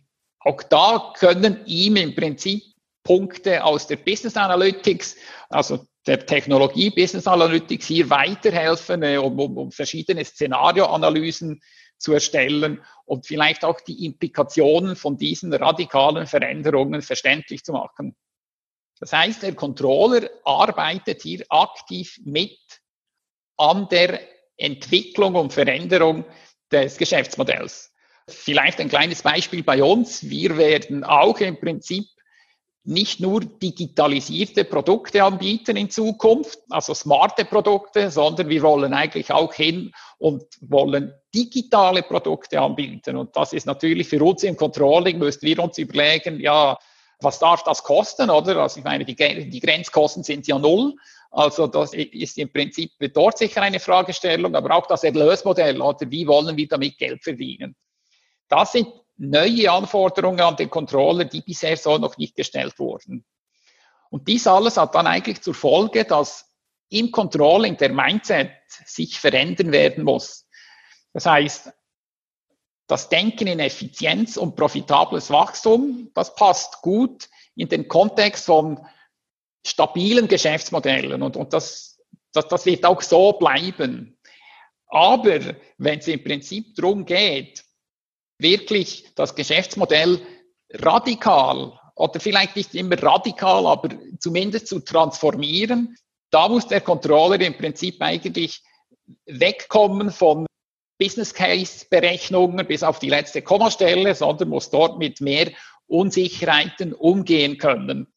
auch 0.41 0.63
da 0.63 1.13
können 1.19 1.67
ihm 1.67 1.97
im 1.97 2.15
Prinzip 2.15 2.63
Punkte 3.07 3.63
aus 3.63 3.87
der 3.87 3.97
Business 3.97 4.37
Analytics, 4.37 5.15
also 5.49 5.87
der 6.09 6.27
Technologie 6.27 6.91
Business 6.91 7.29
Analytics 7.29 7.87
hier 7.87 8.11
weiterhelfen, 8.11 9.05
äh, 9.05 9.17
um, 9.17 9.39
um, 9.39 9.57
um 9.57 9.71
verschiedene 9.71 10.25
Szenarioanalysen 10.25 11.63
zu 11.99 12.15
erstellen 12.15 12.85
und 13.05 13.25
vielleicht 13.25 13.65
auch 13.65 13.81
die 13.81 14.05
Implikationen 14.05 14.97
von 14.97 15.17
diesen 15.17 15.53
radikalen 15.55 16.27
Veränderungen 16.27 17.01
verständlich 17.01 17.63
zu 17.63 17.73
machen. 17.73 18.17
Das 18.99 19.13
heißt, 19.13 19.45
der 19.45 19.55
Controller 19.55 20.29
arbeitet 20.45 21.23
hier 21.23 21.45
aktiv 21.49 22.19
mit 22.25 22.59
an 23.57 23.89
der 23.89 24.21
Entwicklung 24.57 25.37
und 25.37 25.53
Veränderung 25.53 26.25
des 26.73 26.97
Geschäftsmodells. 26.97 27.95
Vielleicht 28.29 28.81
ein 28.81 28.89
kleines 28.89 29.23
Beispiel 29.23 29.63
bei 29.63 29.85
uns. 29.85 30.29
Wir 30.29 30.57
werden 30.57 31.05
auch 31.05 31.39
im 31.39 31.61
Prinzip 31.61 32.07
nicht 32.87 33.21
nur 33.21 33.41
digitalisierte 33.41 34.65
Produkte 34.65 35.25
anbieten 35.25 35.77
in 35.77 35.91
Zukunft, 35.91 36.61
also 36.71 36.95
smarte 36.95 37.45
Produkte, 37.45 38.11
sondern 38.11 38.49
wir 38.49 38.63
wollen 38.63 38.95
eigentlich 38.95 39.33
auch 39.33 39.53
hin 39.53 39.93
und 40.19 40.45
wollen 40.61 41.13
digitale 41.35 42.03
Produkte 42.03 42.61
anbieten. 42.61 43.17
Und 43.17 43.37
das 43.37 43.53
ist 43.53 43.67
natürlich 43.67 44.09
für 44.09 44.23
uns 44.23 44.45
im 44.45 44.57
Controlling, 44.57 45.19
müssen 45.19 45.43
wir 45.43 45.59
uns 45.59 45.79
überlegen, 45.79 46.39
ja, 46.41 46.79
was 47.21 47.39
darf 47.39 47.65
das 47.65 47.83
kosten, 47.83 48.31
oder? 48.31 48.59
Also 48.59 48.79
ich 48.79 48.85
meine, 48.85 49.05
die, 49.05 49.17
die 49.17 49.61
Grenzkosten 49.61 50.23
sind 50.23 50.47
ja 50.47 50.59
null. 50.59 50.95
Also 51.31 51.67
das 51.67 51.93
ist 51.93 52.39
im 52.39 52.53
Prinzip 52.53 52.93
dort 53.13 53.39
sicher 53.39 53.63
eine 53.63 53.81
Fragestellung, 53.81 54.55
aber 54.55 54.77
auch 54.77 54.87
das 54.87 55.03
Erlösmodell, 55.03 55.81
oder 55.83 56.11
wie 56.11 56.27
wollen 56.27 56.57
wir 56.57 56.69
damit 56.69 56.99
Geld 56.99 57.25
verdienen? 57.25 57.75
Das 58.49 58.73
sind 58.73 58.87
neue 59.17 59.71
Anforderungen 59.71 60.41
an 60.41 60.57
den 60.57 60.71
Controller, 60.71 61.25
die 61.25 61.41
bisher 61.41 61.77
so 61.77 61.99
noch 61.99 62.17
nicht 62.17 62.37
gestellt 62.37 62.79
wurden. 62.79 63.25
Und 64.11 64.29
dies 64.29 64.47
alles 64.47 64.77
hat 64.77 64.95
dann 64.95 65.07
eigentlich 65.07 65.43
zur 65.43 65.55
Folge, 65.55 66.05
dass 66.05 66.53
im 66.89 67.11
Controlling 67.11 67.77
der 67.77 67.93
Mindset 67.93 68.53
sich 68.85 69.19
verändern 69.19 69.73
werden 69.73 70.05
muss. 70.05 70.47
Das 71.13 71.27
heißt, 71.27 71.73
das 72.87 73.09
Denken 73.09 73.49
in 73.49 73.59
Effizienz 73.59 74.37
und 74.37 74.55
profitables 74.55 75.31
Wachstum, 75.31 76.11
das 76.15 76.35
passt 76.37 76.83
gut 76.83 77.29
in 77.57 77.69
den 77.69 77.89
Kontext 77.89 78.47
von 78.47 78.87
stabilen 79.67 80.29
Geschäftsmodellen 80.29 81.23
und, 81.23 81.37
und 81.37 81.53
das, 81.53 81.99
das, 82.33 82.47
das 82.47 82.67
wird 82.67 82.85
auch 82.85 83.03
so 83.03 83.33
bleiben. 83.33 84.17
Aber 84.87 85.41
wenn 85.79 85.99
es 85.99 86.07
im 86.07 86.23
Prinzip 86.23 86.77
darum 86.77 87.05
geht, 87.05 87.66
wirklich 88.39 89.07
das 89.15 89.35
Geschäftsmodell 89.35 90.21
radikal 90.73 91.79
oder 91.95 92.21
vielleicht 92.21 92.57
nicht 92.57 92.75
immer 92.75 93.01
radikal, 93.03 93.67
aber 93.67 93.89
zumindest 94.19 94.67
zu 94.67 94.81
transformieren. 94.81 95.97
Da 96.31 96.49
muss 96.49 96.67
der 96.67 96.81
Controller 96.81 97.41
im 97.41 97.57
Prinzip 97.57 98.01
eigentlich 98.01 98.63
wegkommen 99.27 100.11
von 100.11 100.47
Business 100.99 101.33
Case 101.33 101.87
Berechnungen 101.89 102.67
bis 102.67 102.83
auf 102.83 102.99
die 102.99 103.11
letzte 103.11 103.43
Kommastelle, 103.43 104.15
sondern 104.15 104.49
muss 104.49 104.71
dort 104.71 104.99
mit 104.99 105.21
mehr 105.21 105.51
Unsicherheiten 105.87 106.93
umgehen 106.93 107.59
können. 107.59 108.09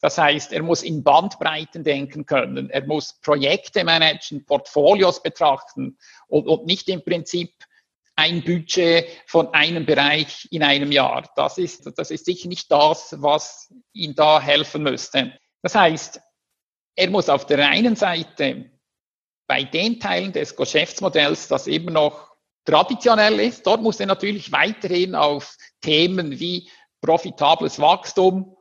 Das 0.00 0.18
heißt, 0.18 0.52
er 0.52 0.62
muss 0.62 0.82
in 0.82 1.02
Bandbreiten 1.02 1.82
denken 1.82 2.26
können, 2.26 2.68
er 2.68 2.84
muss 2.86 3.20
Projekte 3.22 3.84
managen, 3.84 4.44
Portfolios 4.44 5.22
betrachten 5.22 5.96
und, 6.26 6.46
und 6.46 6.66
nicht 6.66 6.88
im 6.90 7.02
Prinzip 7.02 7.54
ein 8.16 8.44
Budget 8.44 9.06
von 9.26 9.52
einem 9.52 9.86
Bereich 9.86 10.48
in 10.50 10.62
einem 10.62 10.92
Jahr. 10.92 11.28
Das 11.36 11.58
ist, 11.58 11.90
das 11.96 12.10
ist 12.10 12.24
sicher 12.24 12.48
nicht 12.48 12.70
das, 12.70 13.14
was 13.18 13.72
ihm 13.92 14.14
da 14.14 14.40
helfen 14.40 14.82
müsste. 14.82 15.36
Das 15.62 15.74
heißt, 15.74 16.20
er 16.96 17.10
muss 17.10 17.28
auf 17.28 17.46
der 17.46 17.68
einen 17.68 17.96
Seite 17.96 18.70
bei 19.46 19.64
den 19.64 20.00
Teilen 20.00 20.32
des 20.32 20.56
Geschäftsmodells, 20.56 21.48
das 21.48 21.66
immer 21.66 21.90
noch 21.90 22.34
traditionell 22.64 23.40
ist, 23.40 23.66
dort 23.66 23.82
muss 23.82 24.00
er 24.00 24.06
natürlich 24.06 24.52
weiterhin 24.52 25.14
auf 25.14 25.56
Themen 25.82 26.38
wie 26.38 26.70
profitables 27.00 27.78
Wachstum 27.78 28.56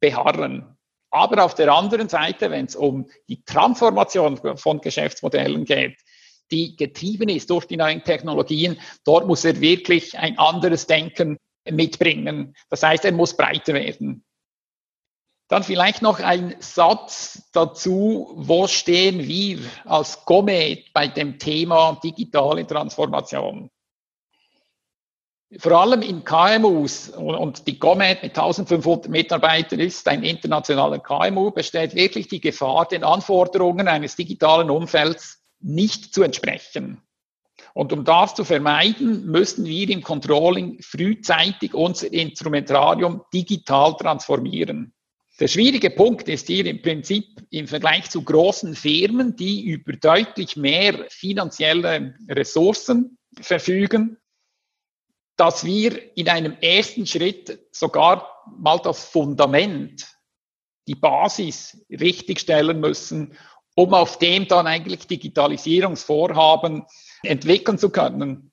beharren. 0.00 0.76
Aber 1.10 1.44
auf 1.44 1.54
der 1.54 1.72
anderen 1.72 2.08
Seite, 2.08 2.50
wenn 2.50 2.66
es 2.66 2.76
um 2.76 3.08
die 3.28 3.42
Transformation 3.42 4.56
von 4.58 4.80
Geschäftsmodellen 4.80 5.64
geht, 5.64 5.98
die 6.50 6.76
getrieben 6.76 7.28
ist 7.28 7.50
durch 7.50 7.66
die 7.66 7.76
neuen 7.76 8.02
Technologien, 8.04 8.78
dort 9.04 9.26
muss 9.26 9.44
er 9.44 9.60
wirklich 9.60 10.18
ein 10.18 10.38
anderes 10.38 10.86
Denken 10.86 11.38
mitbringen. 11.70 12.54
Das 12.70 12.82
heißt, 12.82 13.04
er 13.04 13.12
muss 13.12 13.36
breiter 13.36 13.74
werden. 13.74 14.24
Dann 15.48 15.62
vielleicht 15.62 16.02
noch 16.02 16.20
ein 16.20 16.56
Satz 16.58 17.48
dazu, 17.52 18.32
wo 18.36 18.66
stehen 18.66 19.26
wir 19.26 19.60
als 19.86 20.24
Comet 20.26 20.92
bei 20.92 21.08
dem 21.08 21.38
Thema 21.38 21.98
digitale 22.04 22.66
Transformation? 22.66 23.70
Vor 25.58 25.72
allem 25.72 26.02
in 26.02 26.22
KMUs 26.24 27.08
und 27.08 27.66
die 27.66 27.78
Comet 27.78 28.22
mit 28.22 28.38
1500 28.38 29.08
Mitarbeitern 29.08 29.80
ist 29.80 30.06
ein 30.06 30.22
internationaler 30.22 30.98
KMU, 30.98 31.50
besteht 31.50 31.94
wirklich 31.94 32.28
die 32.28 32.42
Gefahr, 32.42 32.86
den 32.86 33.02
Anforderungen 33.02 33.88
eines 33.88 34.14
digitalen 34.14 34.68
Umfelds 34.68 35.37
nicht 35.60 36.14
zu 36.14 36.22
entsprechen. 36.22 37.02
Und 37.74 37.92
um 37.92 38.04
das 38.04 38.34
zu 38.34 38.44
vermeiden, 38.44 39.26
müssen 39.26 39.64
wir 39.64 39.88
im 39.90 40.02
Controlling 40.02 40.80
frühzeitig 40.82 41.74
unser 41.74 42.12
Instrumentarium 42.12 43.22
digital 43.32 43.94
transformieren. 43.96 44.94
Der 45.40 45.46
schwierige 45.46 45.90
Punkt 45.90 46.28
ist 46.28 46.48
hier 46.48 46.66
im 46.66 46.82
Prinzip 46.82 47.24
im 47.50 47.68
Vergleich 47.68 48.10
zu 48.10 48.22
großen 48.22 48.74
Firmen, 48.74 49.36
die 49.36 49.66
über 49.66 49.92
deutlich 49.92 50.56
mehr 50.56 51.06
finanzielle 51.10 52.16
Ressourcen 52.28 53.18
verfügen, 53.40 54.16
dass 55.36 55.64
wir 55.64 56.16
in 56.16 56.28
einem 56.28 56.56
ersten 56.60 57.06
Schritt 57.06 57.60
sogar 57.70 58.28
mal 58.58 58.78
das 58.78 59.04
Fundament, 59.04 60.08
die 60.88 60.96
Basis 60.96 61.84
richtigstellen 61.88 62.80
müssen, 62.80 63.38
um 63.78 63.94
auf 63.94 64.18
dem 64.18 64.48
dann 64.48 64.66
eigentlich 64.66 65.06
Digitalisierungsvorhaben 65.06 66.84
entwickeln 67.22 67.78
zu 67.78 67.90
können. 67.90 68.50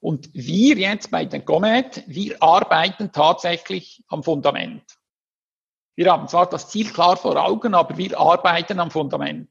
Und 0.00 0.30
wir 0.32 0.78
jetzt 0.78 1.10
bei 1.10 1.26
den 1.26 1.44
Comet, 1.44 2.02
wir 2.06 2.42
arbeiten 2.42 3.12
tatsächlich 3.12 4.02
am 4.08 4.22
Fundament. 4.22 4.82
Wir 5.94 6.10
haben 6.10 6.26
zwar 6.26 6.48
das 6.48 6.70
Ziel 6.70 6.90
klar 6.90 7.18
vor 7.18 7.36
Augen, 7.36 7.74
aber 7.74 7.98
wir 7.98 8.18
arbeiten 8.18 8.80
am 8.80 8.90
Fundament. 8.90 9.50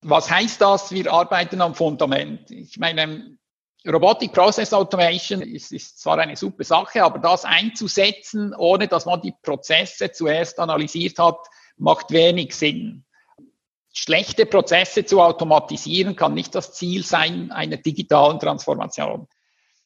Was 0.00 0.28
heißt 0.28 0.60
das, 0.60 0.90
wir 0.90 1.12
arbeiten 1.12 1.60
am 1.60 1.76
Fundament? 1.76 2.50
Ich 2.50 2.80
meine, 2.80 3.38
Robotic 3.86 4.32
Process 4.32 4.72
Automation 4.72 5.40
ist, 5.40 5.70
ist 5.70 6.00
zwar 6.00 6.18
eine 6.18 6.34
super 6.34 6.64
Sache, 6.64 7.04
aber 7.04 7.20
das 7.20 7.44
einzusetzen, 7.44 8.52
ohne 8.56 8.88
dass 8.88 9.06
man 9.06 9.22
die 9.22 9.34
Prozesse 9.40 10.10
zuerst 10.10 10.58
analysiert 10.58 11.20
hat, 11.20 11.38
macht 11.76 12.10
wenig 12.10 12.56
Sinn. 12.56 13.03
Schlechte 13.96 14.44
Prozesse 14.44 15.04
zu 15.04 15.22
automatisieren 15.22 16.16
kann 16.16 16.34
nicht 16.34 16.54
das 16.56 16.72
Ziel 16.72 17.04
sein 17.04 17.52
einer 17.52 17.76
digitalen 17.76 18.40
Transformation. 18.40 19.28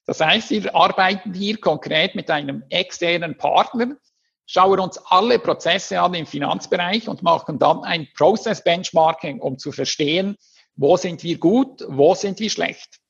Das 0.06 0.20
heißt, 0.20 0.48
wir 0.48 0.74
arbeiten 0.74 1.34
hier 1.34 1.60
konkret 1.60 2.14
mit 2.14 2.30
einem 2.30 2.64
externen 2.70 3.36
Partner, 3.36 3.98
schauen 4.46 4.80
uns 4.80 4.96
alle 4.96 5.38
Prozesse 5.38 6.00
an 6.00 6.14
im 6.14 6.24
Finanzbereich 6.24 7.06
und 7.06 7.22
machen 7.22 7.58
dann 7.58 7.84
ein 7.84 8.08
Process 8.16 8.64
Benchmarking, 8.64 9.40
um 9.40 9.58
zu 9.58 9.72
verstehen, 9.72 10.38
wo 10.74 10.96
sind 10.96 11.22
wir 11.22 11.36
gut, 11.36 11.84
wo 11.86 12.14
sind 12.14 12.40
wir 12.40 12.48
schlecht. 12.48 13.00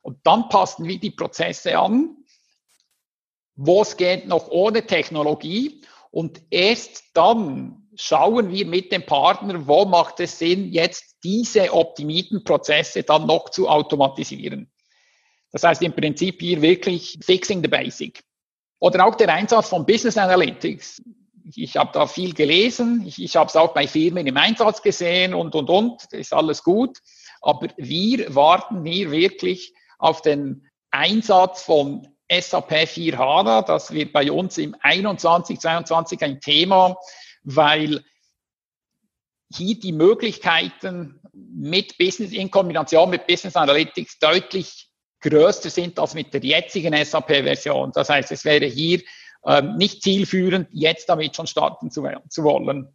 Und 0.00 0.18
dann 0.24 0.48
passen 0.48 0.86
wir 0.86 0.98
die 0.98 1.10
Prozesse 1.10 1.78
an, 1.78 2.16
wo 3.54 3.82
es 3.82 3.98
geht 3.98 4.26
noch 4.26 4.48
ohne 4.48 4.86
Technologie 4.86 5.82
und 6.10 6.40
erst 6.48 7.10
dann 7.12 7.87
schauen 7.98 8.50
wir 8.50 8.64
mit 8.64 8.92
dem 8.92 9.04
Partner, 9.04 9.66
wo 9.66 9.84
macht 9.84 10.20
es 10.20 10.38
Sinn, 10.38 10.72
jetzt 10.72 11.16
diese 11.24 11.72
optimierten 11.74 12.44
Prozesse 12.44 13.02
dann 13.02 13.26
noch 13.26 13.48
zu 13.50 13.68
automatisieren. 13.68 14.70
Das 15.50 15.64
heißt 15.64 15.82
im 15.82 15.92
Prinzip 15.92 16.40
hier 16.40 16.62
wirklich 16.62 17.18
fixing 17.22 17.60
the 17.62 17.68
basic. 17.68 18.22
Oder 18.78 19.04
auch 19.04 19.16
der 19.16 19.32
Einsatz 19.34 19.68
von 19.68 19.84
Business 19.84 20.16
Analytics. 20.16 21.02
Ich 21.56 21.76
habe 21.76 21.90
da 21.92 22.06
viel 22.06 22.34
gelesen, 22.34 23.04
ich, 23.06 23.20
ich 23.20 23.34
habe 23.34 23.48
es 23.48 23.56
auch 23.56 23.72
bei 23.72 23.88
Firmen 23.88 24.26
im 24.26 24.36
Einsatz 24.36 24.82
gesehen 24.82 25.34
und, 25.34 25.54
und, 25.54 25.68
und, 25.70 26.02
das 26.12 26.20
ist 26.20 26.32
alles 26.32 26.62
gut. 26.62 26.98
Aber 27.40 27.68
wir 27.76 28.34
warten 28.34 28.84
hier 28.84 29.10
wirklich 29.10 29.72
auf 29.98 30.22
den 30.22 30.68
Einsatz 30.90 31.62
von 31.62 32.06
SAP 32.30 32.86
4 32.86 33.18
HANA. 33.18 33.62
Das 33.62 33.90
wird 33.90 34.12
bei 34.12 34.30
uns 34.30 34.58
im 34.58 34.76
21, 34.80 35.58
22 35.58 36.22
ein 36.22 36.40
Thema 36.40 36.96
weil 37.42 38.04
hier 39.50 39.78
die 39.78 39.92
Möglichkeiten 39.92 41.20
mit 41.32 41.96
Business 41.98 42.32
in 42.32 42.50
Kombination 42.50 43.10
mit 43.10 43.26
Business 43.26 43.56
Analytics 43.56 44.18
deutlich 44.18 44.90
größer 45.20 45.70
sind 45.70 45.98
als 45.98 46.14
mit 46.14 46.32
der 46.34 46.42
jetzigen 46.42 46.94
SAP-Version. 47.04 47.92
Das 47.92 48.08
heißt, 48.08 48.30
es 48.30 48.44
wäre 48.44 48.66
hier 48.66 49.00
ähm, 49.44 49.76
nicht 49.76 50.02
zielführend, 50.02 50.68
jetzt 50.72 51.08
damit 51.08 51.34
schon 51.34 51.46
starten 51.46 51.90
zu, 51.90 52.06
zu 52.28 52.44
wollen. 52.44 52.94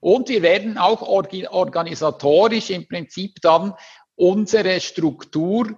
Und 0.00 0.28
wir 0.28 0.42
werden 0.42 0.78
auch 0.78 1.02
organisatorisch 1.02 2.70
im 2.70 2.86
Prinzip 2.86 3.40
dann 3.42 3.74
unsere 4.14 4.80
Struktur 4.80 5.76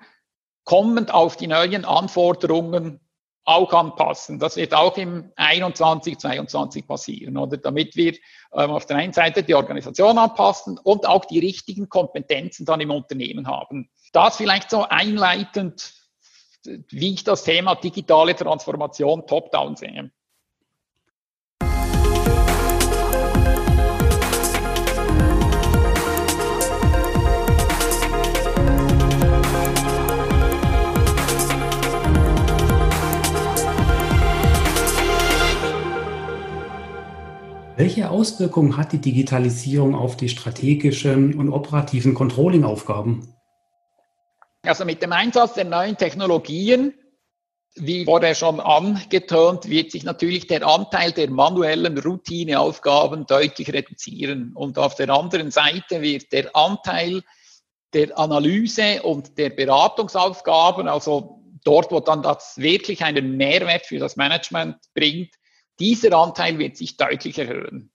kommend 0.65 1.13
auf 1.13 1.37
die 1.37 1.47
neuen 1.47 1.85
Anforderungen 1.85 3.01
auch 3.45 3.73
anpassen. 3.73 4.39
Das 4.39 4.57
wird 4.57 4.75
auch 4.75 4.97
im 4.97 5.33
21, 5.37 6.19
22 6.19 6.87
passieren, 6.87 7.37
oder? 7.37 7.57
Damit 7.57 7.97
wir 7.97 8.15
ähm, 8.53 8.71
auf 8.71 8.87
der 8.87 8.99
einen 8.99 9.13
Seite 9.13 9.43
die 9.43 9.55
Organisation 9.55 10.19
anpassen 10.19 10.79
und 10.79 11.09
auch 11.09 11.25
die 11.25 11.39
richtigen 11.39 11.89
Kompetenzen 11.89 12.67
dann 12.67 12.81
im 12.81 12.91
Unternehmen 12.91 13.47
haben. 13.47 13.91
Das 14.13 14.37
vielleicht 14.37 14.71
so 14.71 14.85
einleitend, 14.85 15.95
wie 16.65 17.15
ich 17.15 17.25
das 17.25 17.45
Thema 17.45 17.75
digitale 17.75 18.35
Transformation 18.37 19.27
top-down 19.27 19.77
sehe. 19.77 20.11
Welche 37.81 38.11
Auswirkungen 38.11 38.77
hat 38.77 38.93
die 38.93 39.01
Digitalisierung 39.01 39.95
auf 39.95 40.15
die 40.15 40.29
strategischen 40.29 41.33
und 41.39 41.51
operativen 41.51 42.13
Controlling-Aufgaben? 42.13 43.35
Also 44.67 44.85
mit 44.85 45.01
dem 45.01 45.13
Einsatz 45.13 45.55
der 45.55 45.65
neuen 45.65 45.97
Technologien, 45.97 46.93
wie 47.77 48.05
vorher 48.05 48.35
schon 48.35 48.61
angetönt, 48.61 49.67
wird 49.71 49.93
sich 49.93 50.05
natürlich 50.05 50.47
der 50.47 50.67
Anteil 50.67 51.13
der 51.13 51.31
manuellen 51.31 51.97
Routineaufgaben 51.97 53.25
deutlich 53.25 53.73
reduzieren. 53.73 54.53
Und 54.55 54.79
auf 54.79 54.95
der 54.97 55.09
anderen 55.09 55.51
Seite 55.51 56.03
wird 56.03 56.31
der 56.33 56.55
Anteil 56.55 57.23
der 57.95 58.19
Analyse 58.19 59.03
und 59.05 59.39
der 59.39 59.49
Beratungsaufgaben, 59.49 60.87
also 60.87 61.41
dort, 61.65 61.91
wo 61.91 62.01
dann 62.01 62.23
das 62.23 62.59
wirklich 62.59 63.03
einen 63.03 63.39
Mehrwert 63.39 63.87
für 63.87 63.99
das 63.99 64.17
Management 64.17 64.77
bringt, 64.93 65.31
dieser 65.81 66.17
Anteil 66.17 66.59
wird 66.59 66.77
sich 66.77 66.97
deutlich 66.97 67.39
erhöhen. 67.39 67.91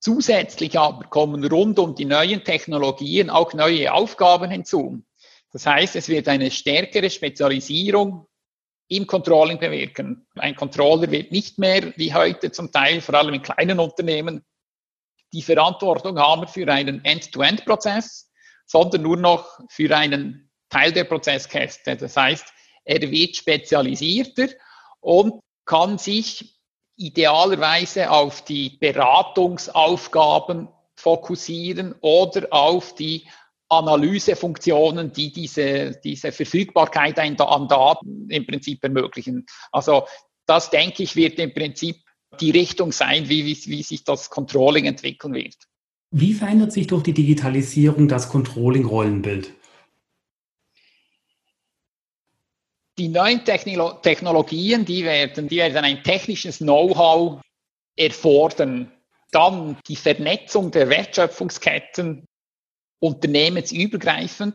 Zusätzlich 0.00 0.78
aber 0.78 1.04
kommen 1.04 1.44
rund 1.44 1.78
um 1.78 1.94
die 1.94 2.06
neuen 2.06 2.42
Technologien 2.42 3.30
auch 3.30 3.52
neue 3.54 3.92
Aufgaben 3.92 4.50
hinzu. 4.50 5.02
Das 5.52 5.66
heißt, 5.66 5.96
es 5.96 6.08
wird 6.08 6.28
eine 6.28 6.50
stärkere 6.50 7.10
Spezialisierung 7.10 8.26
im 8.88 9.06
Controlling 9.06 9.58
bewirken. 9.58 10.26
Ein 10.36 10.56
Controller 10.56 11.10
wird 11.10 11.32
nicht 11.32 11.58
mehr 11.58 11.92
wie 11.96 12.12
heute 12.12 12.50
zum 12.50 12.72
Teil, 12.72 13.00
vor 13.00 13.14
allem 13.14 13.34
in 13.34 13.42
kleinen 13.42 13.78
Unternehmen, 13.78 14.44
die 15.32 15.42
Verantwortung 15.42 16.18
haben 16.18 16.48
für 16.48 16.66
einen 16.66 17.04
End-to-End-Prozess, 17.04 18.30
sondern 18.66 19.02
nur 19.02 19.16
noch 19.16 19.60
für 19.68 19.94
einen 19.96 20.50
Teil 20.70 20.92
der 20.92 21.04
Prozesskette. 21.04 21.96
Das 21.96 22.16
heißt, 22.16 22.46
er 22.84 23.00
wird 23.10 23.36
spezialisierter 23.36 24.48
und 25.00 25.40
kann 25.70 25.98
sich 25.98 26.58
idealerweise 26.96 28.10
auf 28.10 28.44
die 28.44 28.70
Beratungsaufgaben 28.70 30.66
fokussieren 30.96 31.94
oder 32.00 32.48
auf 32.50 32.96
die 32.96 33.22
Analysefunktionen, 33.68 35.12
die 35.12 35.32
diese, 35.32 35.92
diese 36.02 36.32
Verfügbarkeit 36.32 37.20
an 37.20 37.36
Daten 37.36 38.28
im 38.28 38.46
Prinzip 38.48 38.82
ermöglichen. 38.82 39.46
Also 39.70 40.08
das, 40.44 40.70
denke 40.70 41.04
ich, 41.04 41.14
wird 41.14 41.38
im 41.38 41.54
Prinzip 41.54 41.98
die 42.40 42.50
Richtung 42.50 42.90
sein, 42.90 43.28
wie, 43.28 43.46
wie, 43.46 43.56
wie 43.70 43.84
sich 43.84 44.02
das 44.02 44.28
Controlling 44.28 44.86
entwickeln 44.86 45.34
wird. 45.34 45.54
Wie 46.10 46.34
verändert 46.34 46.72
sich 46.72 46.88
durch 46.88 47.04
die 47.04 47.14
Digitalisierung 47.14 48.08
das 48.08 48.28
Controlling-Rollenbild? 48.28 49.54
Die 53.00 53.08
neuen 53.08 53.42
Technologien, 53.46 54.84
die 54.84 55.04
werden, 55.04 55.48
die 55.48 55.56
werden 55.56 55.84
ein 55.86 56.02
technisches 56.02 56.58
Know-how 56.58 57.40
erfordern. 57.96 58.92
Dann 59.30 59.78
die 59.88 59.96
Vernetzung 59.96 60.70
der 60.70 60.90
Wertschöpfungsketten, 60.90 62.26
unternehmensübergreifend, 62.98 64.54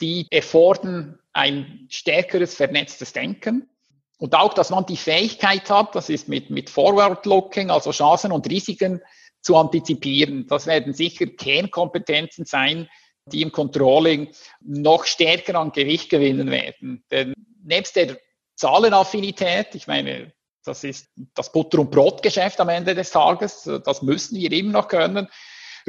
die 0.00 0.28
erfordern 0.30 1.18
ein 1.32 1.88
stärkeres 1.90 2.54
vernetztes 2.54 3.14
Denken. 3.14 3.68
Und 4.16 4.36
auch, 4.36 4.54
dass 4.54 4.70
man 4.70 4.86
die 4.86 4.96
Fähigkeit 4.96 5.68
hat, 5.68 5.96
das 5.96 6.08
ist 6.08 6.28
mit, 6.28 6.50
mit 6.50 6.70
Forward-Looking, 6.70 7.68
also 7.68 7.90
Chancen 7.90 8.30
und 8.30 8.48
Risiken 8.48 9.02
zu 9.40 9.56
antizipieren. 9.56 10.46
Das 10.46 10.68
werden 10.68 10.94
sicher 10.94 11.26
Kernkompetenzen 11.26 12.44
sein, 12.44 12.88
die 13.26 13.42
im 13.42 13.52
Controlling 13.52 14.32
noch 14.60 15.04
stärker 15.04 15.58
an 15.58 15.72
Gewicht 15.72 16.10
gewinnen 16.10 16.50
werden. 16.50 17.04
Denn 17.10 17.34
nebst 17.62 17.96
der 17.96 18.18
Zahlenaffinität, 18.56 19.74
ich 19.74 19.86
meine, 19.86 20.32
das 20.64 20.84
ist 20.84 21.08
das 21.34 21.50
Butter- 21.50 21.80
und 21.80 21.90
Brotgeschäft 21.90 22.60
am 22.60 22.68
Ende 22.68 22.94
des 22.94 23.10
Tages, 23.10 23.68
das 23.84 24.02
müssen 24.02 24.36
wir 24.36 24.52
immer 24.52 24.72
noch 24.72 24.88
können, 24.88 25.28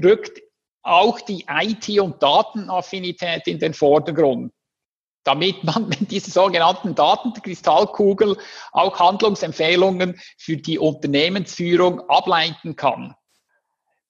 rückt 0.03 0.41
auch 0.81 1.21
die 1.21 1.45
IT- 1.47 1.99
und 1.99 2.21
Datenaffinität 2.21 3.47
in 3.47 3.59
den 3.59 3.73
Vordergrund, 3.73 4.51
damit 5.23 5.63
man 5.63 5.87
mit 5.87 6.11
dieser 6.11 6.31
sogenannten 6.31 6.95
Datenkristallkugel 6.95 8.37
auch 8.71 8.99
Handlungsempfehlungen 8.99 10.19
für 10.37 10.57
die 10.57 10.79
Unternehmensführung 10.79 12.01
ableiten 12.09 12.75
kann. 12.75 13.15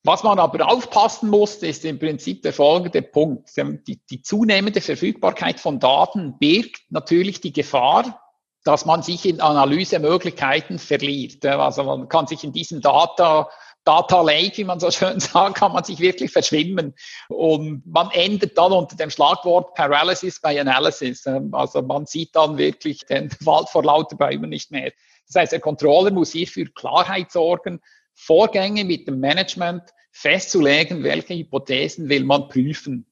Was 0.05 0.21
man 0.23 0.37
aber 0.37 0.67
aufpassen 0.69 1.29
muss, 1.29 1.55
ist 1.55 1.85
im 1.85 1.97
Prinzip 1.97 2.41
der 2.41 2.51
folgende 2.51 3.01
Punkt. 3.01 3.49
Die, 3.55 4.01
die, 4.05 4.21
zunehmende 4.21 4.81
Verfügbarkeit 4.81 5.61
von 5.61 5.79
Daten 5.79 6.37
birgt 6.37 6.81
natürlich 6.89 7.39
die 7.39 7.53
Gefahr, 7.53 8.21
dass 8.65 8.85
man 8.85 9.01
sich 9.01 9.25
in 9.25 9.39
Analysemöglichkeiten 9.39 10.77
verliert. 10.77 11.45
Also 11.45 11.83
man 11.83 12.09
kann 12.09 12.27
sich 12.27 12.43
in 12.43 12.51
diesem 12.51 12.81
Data, 12.81 13.49
Data 13.85 14.21
Lake, 14.21 14.57
wie 14.57 14.63
man 14.65 14.81
so 14.81 14.91
schön 14.91 15.19
sagt, 15.21 15.55
kann 15.55 15.71
man 15.71 15.85
sich 15.85 15.99
wirklich 15.99 16.31
verschwimmen. 16.31 16.95
Und 17.29 17.85
man 17.85 18.11
endet 18.11 18.57
dann 18.57 18.73
unter 18.73 18.97
dem 18.97 19.09
Schlagwort 19.09 19.73
Paralysis 19.73 20.41
by 20.41 20.59
Analysis. 20.59 21.25
Also 21.53 21.81
man 21.81 22.05
sieht 22.07 22.35
dann 22.35 22.57
wirklich 22.57 23.05
den 23.05 23.29
Wald 23.39 23.69
vor 23.69 23.85
lauter 23.85 24.17
Bäumen 24.17 24.49
nicht 24.49 24.69
mehr. 24.69 24.91
Das 25.27 25.35
heißt, 25.35 25.53
der 25.53 25.61
Controller 25.61 26.11
muss 26.11 26.33
hier 26.33 26.47
für 26.47 26.65
Klarheit 26.65 27.31
sorgen, 27.31 27.79
Vorgänge 28.13 28.85
mit 28.85 29.07
dem 29.07 29.19
Management 29.19 29.83
festzulegen, 30.11 31.03
welche 31.03 31.35
Hypothesen 31.35 32.09
will 32.09 32.23
man 32.23 32.47
prüfen. 32.47 33.07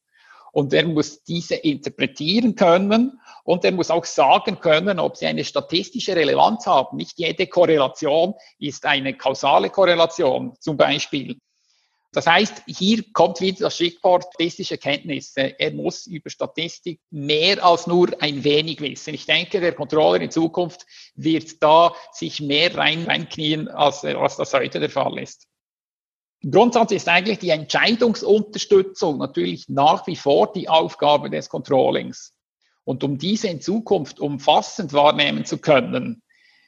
Und 0.53 0.73
er 0.73 0.85
muss 0.85 1.23
diese 1.23 1.55
interpretieren 1.55 2.55
können 2.55 3.19
und 3.43 3.63
er 3.63 3.71
muss 3.71 3.89
auch 3.89 4.05
sagen 4.05 4.59
können, 4.59 4.99
ob 4.99 5.15
sie 5.15 5.25
eine 5.25 5.45
statistische 5.45 6.15
Relevanz 6.15 6.67
haben. 6.67 6.97
Nicht 6.97 7.17
jede 7.17 7.47
Korrelation 7.47 8.33
ist 8.59 8.85
eine 8.85 9.15
kausale 9.15 9.69
Korrelation 9.69 10.53
zum 10.59 10.75
Beispiel. 10.75 11.37
Das 12.13 12.27
heißt, 12.27 12.63
hier 12.67 13.03
kommt 13.13 13.39
wieder 13.39 13.59
das 13.61 13.75
Stichwort 13.75 14.25
statistische 14.25 14.77
Kenntnisse. 14.77 15.57
Er 15.57 15.71
muss 15.71 16.07
über 16.07 16.29
Statistik 16.29 16.99
mehr 17.09 17.63
als 17.63 17.87
nur 17.87 18.09
ein 18.19 18.43
wenig 18.43 18.81
wissen. 18.81 19.13
Ich 19.13 19.25
denke, 19.25 19.61
der 19.61 19.73
Controller 19.73 20.19
in 20.19 20.29
Zukunft 20.29 20.85
wird 21.15 21.63
da 21.63 21.95
sich 22.11 22.41
mehr 22.41 22.75
rein, 22.75 23.05
reinknien, 23.05 23.69
als, 23.69 24.03
als 24.03 24.35
das 24.35 24.53
heute 24.53 24.81
der 24.81 24.89
Fall 24.89 25.19
ist. 25.19 25.47
Im 26.41 26.51
Grundsatz 26.51 26.91
ist 26.91 27.07
eigentlich 27.07 27.39
die 27.39 27.51
Entscheidungsunterstützung 27.51 29.17
natürlich 29.17 29.69
nach 29.69 30.05
wie 30.07 30.17
vor 30.17 30.51
die 30.51 30.67
Aufgabe 30.67 31.29
des 31.29 31.47
Controllings. 31.47 32.33
Und 32.83 33.05
um 33.05 33.19
diese 33.19 33.47
in 33.47 33.61
Zukunft 33.61 34.19
umfassend 34.19 34.91
wahrnehmen 34.91 35.45
zu 35.45 35.59
können, 35.59 36.23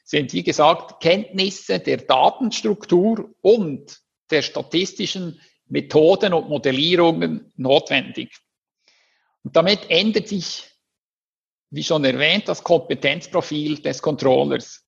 sind, 0.06 0.32
wie 0.32 0.44
gesagt, 0.44 1.02
Kenntnisse 1.02 1.80
der 1.80 1.98
Datenstruktur 1.98 3.34
und 3.42 4.03
der 4.34 4.42
statistischen 4.42 5.40
Methoden 5.68 6.34
und 6.34 6.50
Modellierungen 6.50 7.54
notwendig. 7.56 8.38
Und 9.44 9.56
damit 9.56 9.90
ändert 9.90 10.28
sich, 10.28 10.66
wie 11.70 11.84
schon 11.84 12.06
erwähnt, 12.06 12.48
das 12.48 12.64
Kompetenzprofil 12.64 13.80
des 13.80 14.02
Controllers. 14.02 14.86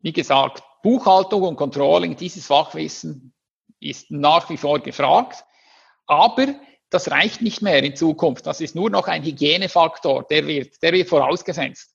Wie 0.00 0.12
gesagt, 0.12 0.62
Buchhaltung 0.82 1.42
und 1.42 1.56
Controlling, 1.56 2.16
dieses 2.16 2.46
Fachwissen 2.46 3.34
ist 3.80 4.10
nach 4.10 4.48
wie 4.50 4.56
vor 4.56 4.80
gefragt, 4.80 5.44
aber 6.06 6.54
das 6.90 7.10
reicht 7.10 7.40
nicht 7.40 7.62
mehr 7.62 7.82
in 7.82 7.96
Zukunft. 7.96 8.46
Das 8.46 8.60
ist 8.60 8.74
nur 8.74 8.90
noch 8.90 9.08
ein 9.08 9.24
Hygienefaktor, 9.24 10.24
der 10.24 10.46
wird, 10.46 10.82
der 10.82 10.92
wird 10.92 11.08
vorausgesetzt. 11.08 11.94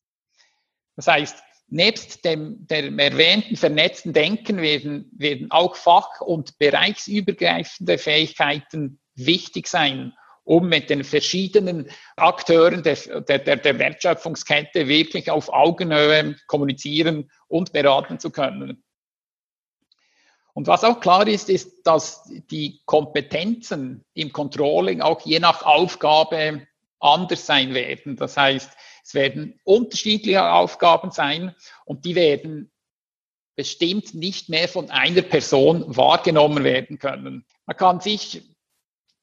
Das 0.95 1.07
heißt, 1.07 1.41
Nebst 1.71 2.25
dem, 2.25 2.65
dem 2.67 2.97
erwähnten 2.97 3.55
vernetzten 3.55 4.13
Denken 4.13 4.61
werden, 4.61 5.09
werden 5.15 5.51
auch 5.51 5.75
fach- 5.75 6.21
und 6.21 6.57
bereichsübergreifende 6.57 7.97
Fähigkeiten 7.97 8.99
wichtig 9.15 9.67
sein, 9.67 10.13
um 10.43 10.67
mit 10.67 10.89
den 10.89 11.03
verschiedenen 11.03 11.89
Akteuren 12.15 12.81
der, 12.81 12.95
der, 13.21 13.57
der 13.57 13.79
Wertschöpfungskette 13.79 14.87
wirklich 14.87 15.29
auf 15.29 15.49
Augenhöhe 15.49 16.35
kommunizieren 16.47 17.29
und 17.47 17.71
beraten 17.71 18.19
zu 18.19 18.31
können. 18.31 18.83
Und 20.53 20.67
was 20.67 20.83
auch 20.83 20.99
klar 20.99 21.27
ist, 21.27 21.49
ist, 21.49 21.83
dass 21.83 22.23
die 22.49 22.81
Kompetenzen 22.85 24.03
im 24.13 24.33
Controlling 24.33 25.01
auch 25.01 25.21
je 25.21 25.39
nach 25.39 25.61
Aufgabe 25.63 26.67
anders 26.99 27.45
sein 27.45 27.73
werden. 27.73 28.15
Das 28.15 28.35
heißt, 28.35 28.71
es 29.09 29.15
werden 29.15 29.59
unterschiedliche 29.63 30.51
Aufgaben 30.51 31.09
sein 31.09 31.55
und 31.83 32.05
die 32.05 32.13
werden 32.13 32.71
bestimmt 33.55 34.13
nicht 34.13 34.49
mehr 34.49 34.67
von 34.67 34.91
einer 34.91 35.23
Person 35.23 35.97
wahrgenommen 35.97 36.63
werden 36.63 36.99
können. 36.99 37.43
Man 37.65 37.75
kann 37.75 37.99
sich 38.01 38.43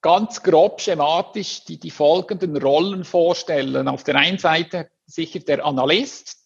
ganz 0.02 0.42
grob 0.42 0.80
schematisch 0.80 1.64
die, 1.66 1.78
die 1.78 1.92
folgenden 1.92 2.56
Rollen 2.56 3.04
vorstellen. 3.04 3.86
Auf 3.86 4.02
der 4.02 4.16
einen 4.16 4.38
Seite 4.38 4.90
sicher 5.06 5.38
der 5.38 5.64
Analyst, 5.64 6.36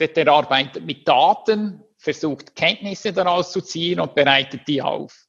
der 0.00 0.26
arbeitet 0.26 0.84
mit 0.84 1.06
Daten, 1.06 1.84
versucht 1.98 2.56
Kenntnisse 2.56 3.12
daraus 3.12 3.52
zu 3.52 3.60
ziehen 3.60 4.00
und 4.00 4.16
bereitet 4.16 4.66
die 4.66 4.82
auf. 4.82 5.21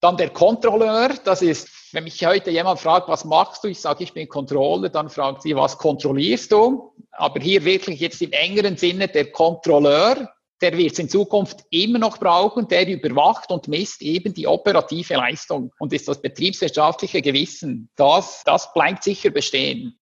Dann 0.00 0.16
der 0.16 0.30
Kontrolleur, 0.30 1.14
das 1.24 1.42
ist, 1.42 1.68
wenn 1.92 2.04
mich 2.04 2.24
heute 2.24 2.50
jemand 2.50 2.78
fragt, 2.78 3.08
was 3.08 3.24
machst 3.24 3.64
du? 3.64 3.68
Ich 3.68 3.80
sage, 3.80 4.04
ich 4.04 4.12
bin 4.12 4.28
Controller, 4.28 4.88
dann 4.90 5.08
fragt 5.08 5.42
sie, 5.42 5.56
was 5.56 5.76
kontrollierst 5.76 6.52
du? 6.52 6.92
Aber 7.10 7.40
hier 7.40 7.64
wirklich 7.64 7.98
jetzt 7.98 8.22
im 8.22 8.30
engeren 8.32 8.76
Sinne 8.76 9.08
der 9.08 9.32
Kontrolleur, 9.32 10.28
der 10.60 10.76
wird 10.76 10.92
es 10.92 10.98
in 10.98 11.08
Zukunft 11.08 11.64
immer 11.70 11.98
noch 11.98 12.18
brauchen, 12.18 12.68
der 12.68 12.86
überwacht 12.86 13.50
und 13.50 13.68
misst 13.68 14.02
eben 14.02 14.34
die 14.34 14.46
operative 14.46 15.14
Leistung 15.14 15.72
und 15.78 15.92
ist 15.92 16.08
das 16.08 16.20
betriebswirtschaftliche 16.20 17.22
Gewissen. 17.22 17.90
Das, 17.96 18.42
das 18.44 18.72
bleibt 18.72 19.04
sicher 19.04 19.30
bestehen. 19.30 19.98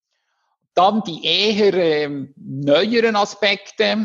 Dann 0.75 1.03
die 1.07 1.25
eher 1.25 1.73
ähm, 1.73 2.35
neueren 2.37 3.17
Aspekte, 3.17 3.97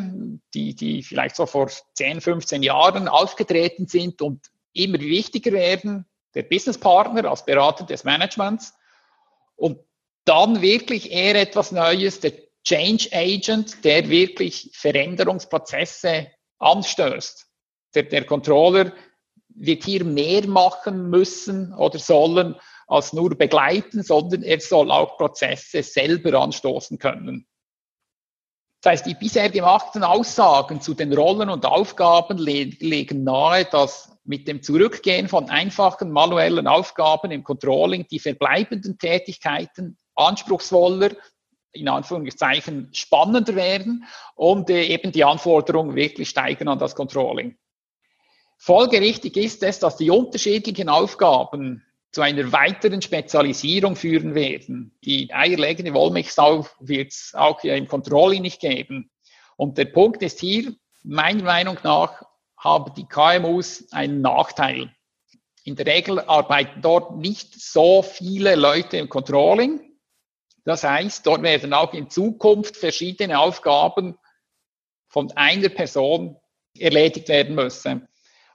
die, 0.54 0.74
die 0.74 1.04
vielleicht 1.04 1.36
so 1.36 1.46
vor 1.46 1.70
10, 1.96 2.22
15 2.22 2.64
Jahren 2.64 3.10
aufgetreten 3.10 3.88
sind 3.88 4.22
und 4.22 4.40
immer 4.74 5.00
wichtiger 5.00 5.52
werden, 5.52 6.06
der 6.34 6.44
Businesspartner 6.44 7.30
als 7.30 7.46
Berater 7.46 7.86
des 7.86 8.04
Managements 8.04 8.74
und 9.56 9.80
dann 10.26 10.62
wirklich 10.62 11.12
eher 11.12 11.36
etwas 11.36 11.72
Neues, 11.72 12.20
der 12.20 12.34
Change 12.64 13.10
Agent, 13.12 13.84
der 13.84 14.08
wirklich 14.10 14.70
Veränderungsprozesse 14.74 16.28
anstößt. 16.60 17.48
Der, 17.96 18.04
der 18.04 18.26
Controller 18.26 18.94
wird 19.50 19.84
hier 19.84 20.04
mehr 20.04 20.48
machen 20.48 21.10
müssen 21.10 21.74
oder 21.74 22.00
sollen 22.00 22.56
als 22.88 23.14
nur 23.14 23.36
begleiten, 23.36 24.04
sondern 24.04 24.44
er 24.44 24.60
soll 24.60 24.92
auch 24.92 25.18
Prozesse 25.18 25.82
selber 25.82 26.40
anstoßen 26.40 27.00
können. 27.00 27.48
Das 28.82 28.94
heißt, 28.94 29.06
die 29.06 29.14
bisher 29.14 29.50
gemachten 29.50 30.04
Aussagen 30.04 30.82
zu 30.82 30.96
den 30.96 31.14
Rollen 31.14 31.50
und 31.50 31.66
Aufgaben 31.66 32.38
legen 32.40 33.24
nahe, 33.24 33.66
dass 33.66 34.18
mit 34.24 34.48
dem 34.48 34.64
Zurückgehen 34.64 35.28
von 35.28 35.50
einfachen 35.50 36.12
manuellen 36.12 36.68
Aufgaben 36.68 37.32
im 37.32 37.44
Controlling 37.44 38.08
die 38.08 38.20
verbleibenden 38.20 38.98
Tätigkeiten 38.98 39.98
anspruchsvoller, 40.16 41.12
in 41.74 41.90
Anführungszeichen 41.90 42.90
spannender 42.94 43.56
werden 43.56 44.06
und 44.36 44.70
äh, 44.70 44.84
eben 44.86 45.12
die 45.12 45.24
Anforderungen 45.24 45.96
wirklich 45.96 46.30
steigen 46.30 46.68
an 46.68 46.80
das 46.80 46.96
Controlling. 46.96 47.58
Folgerichtig 48.58 49.38
ist 49.38 49.64
es, 49.64 49.80
dass 49.80 49.98
die 49.98 50.10
unterschiedlichen 50.10 50.90
Aufgaben 50.90 51.84
zu 52.12 52.22
einer 52.22 52.52
weiteren 52.52 53.02
Spezialisierung 53.02 53.96
führen 53.96 54.36
werden. 54.36 54.98
Die 55.04 55.34
eierlegende 55.34 55.94
Wollmilchsau 55.94 56.68
wird 56.80 57.12
es 57.12 57.34
auch 57.34 57.64
im 57.64 57.88
Controlling 57.88 58.42
nicht 58.42 58.60
geben. 58.60 59.10
Und 59.56 59.78
der 59.78 59.86
Punkt 59.86 60.22
ist 60.22 60.40
hier, 60.40 60.74
meiner 61.04 61.44
Meinung 61.44 61.78
nach, 61.84 62.22
haben 62.58 62.94
die 62.96 63.08
KMUs 63.08 63.92
einen 63.92 64.22
Nachteil. 64.22 64.94
In 65.64 65.76
der 65.76 65.86
Regel 65.86 66.20
arbeiten 66.20 66.82
dort 66.82 67.18
nicht 67.18 67.60
so 67.60 68.02
viele 68.02 68.56
Leute 68.56 68.98
im 68.98 69.10
Controlling. 69.10 69.80
Das 70.64 70.84
heißt, 70.84 71.26
dort 71.26 71.44
werden 71.44 71.74
auch 71.74 71.94
in 71.94 72.10
Zukunft 72.10 72.78
verschiedene 72.78 73.40
Aufgaben 73.40 74.18
von 75.08 75.32
einer 75.36 75.70
Person 75.70 76.38
erledigt 76.78 77.30
werden 77.30 77.56
müssen. 77.56 78.08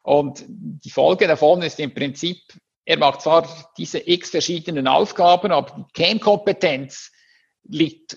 Und 0.03 0.45
die 0.47 0.91
Folge 0.91 1.27
davon 1.27 1.63
ist 1.63 1.81
im 1.81 1.93
Prinzip, 1.93 2.39
er 2.87 2.99
macht 2.99 3.21
zwar 3.21 3.47
diese 3.77 3.99
x 3.99 4.31
verschiedenen 4.31 4.87
Aufgaben, 4.87 5.51
aber 5.51 5.75
die 5.77 5.93
Kernkompetenz 5.93 7.11
liegt, 7.65 8.17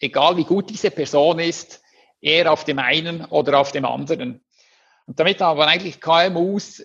egal 0.00 0.36
wie 0.36 0.44
gut 0.44 0.68
diese 0.68 0.90
Person 0.90 1.38
ist, 1.38 1.80
eher 2.20 2.52
auf 2.52 2.64
dem 2.64 2.80
einen 2.80 3.24
oder 3.26 3.60
auf 3.60 3.70
dem 3.70 3.84
anderen. 3.84 4.44
Und 5.06 5.20
damit 5.20 5.40
aber 5.40 5.68
eigentlich 5.68 6.00
KMUs 6.00 6.84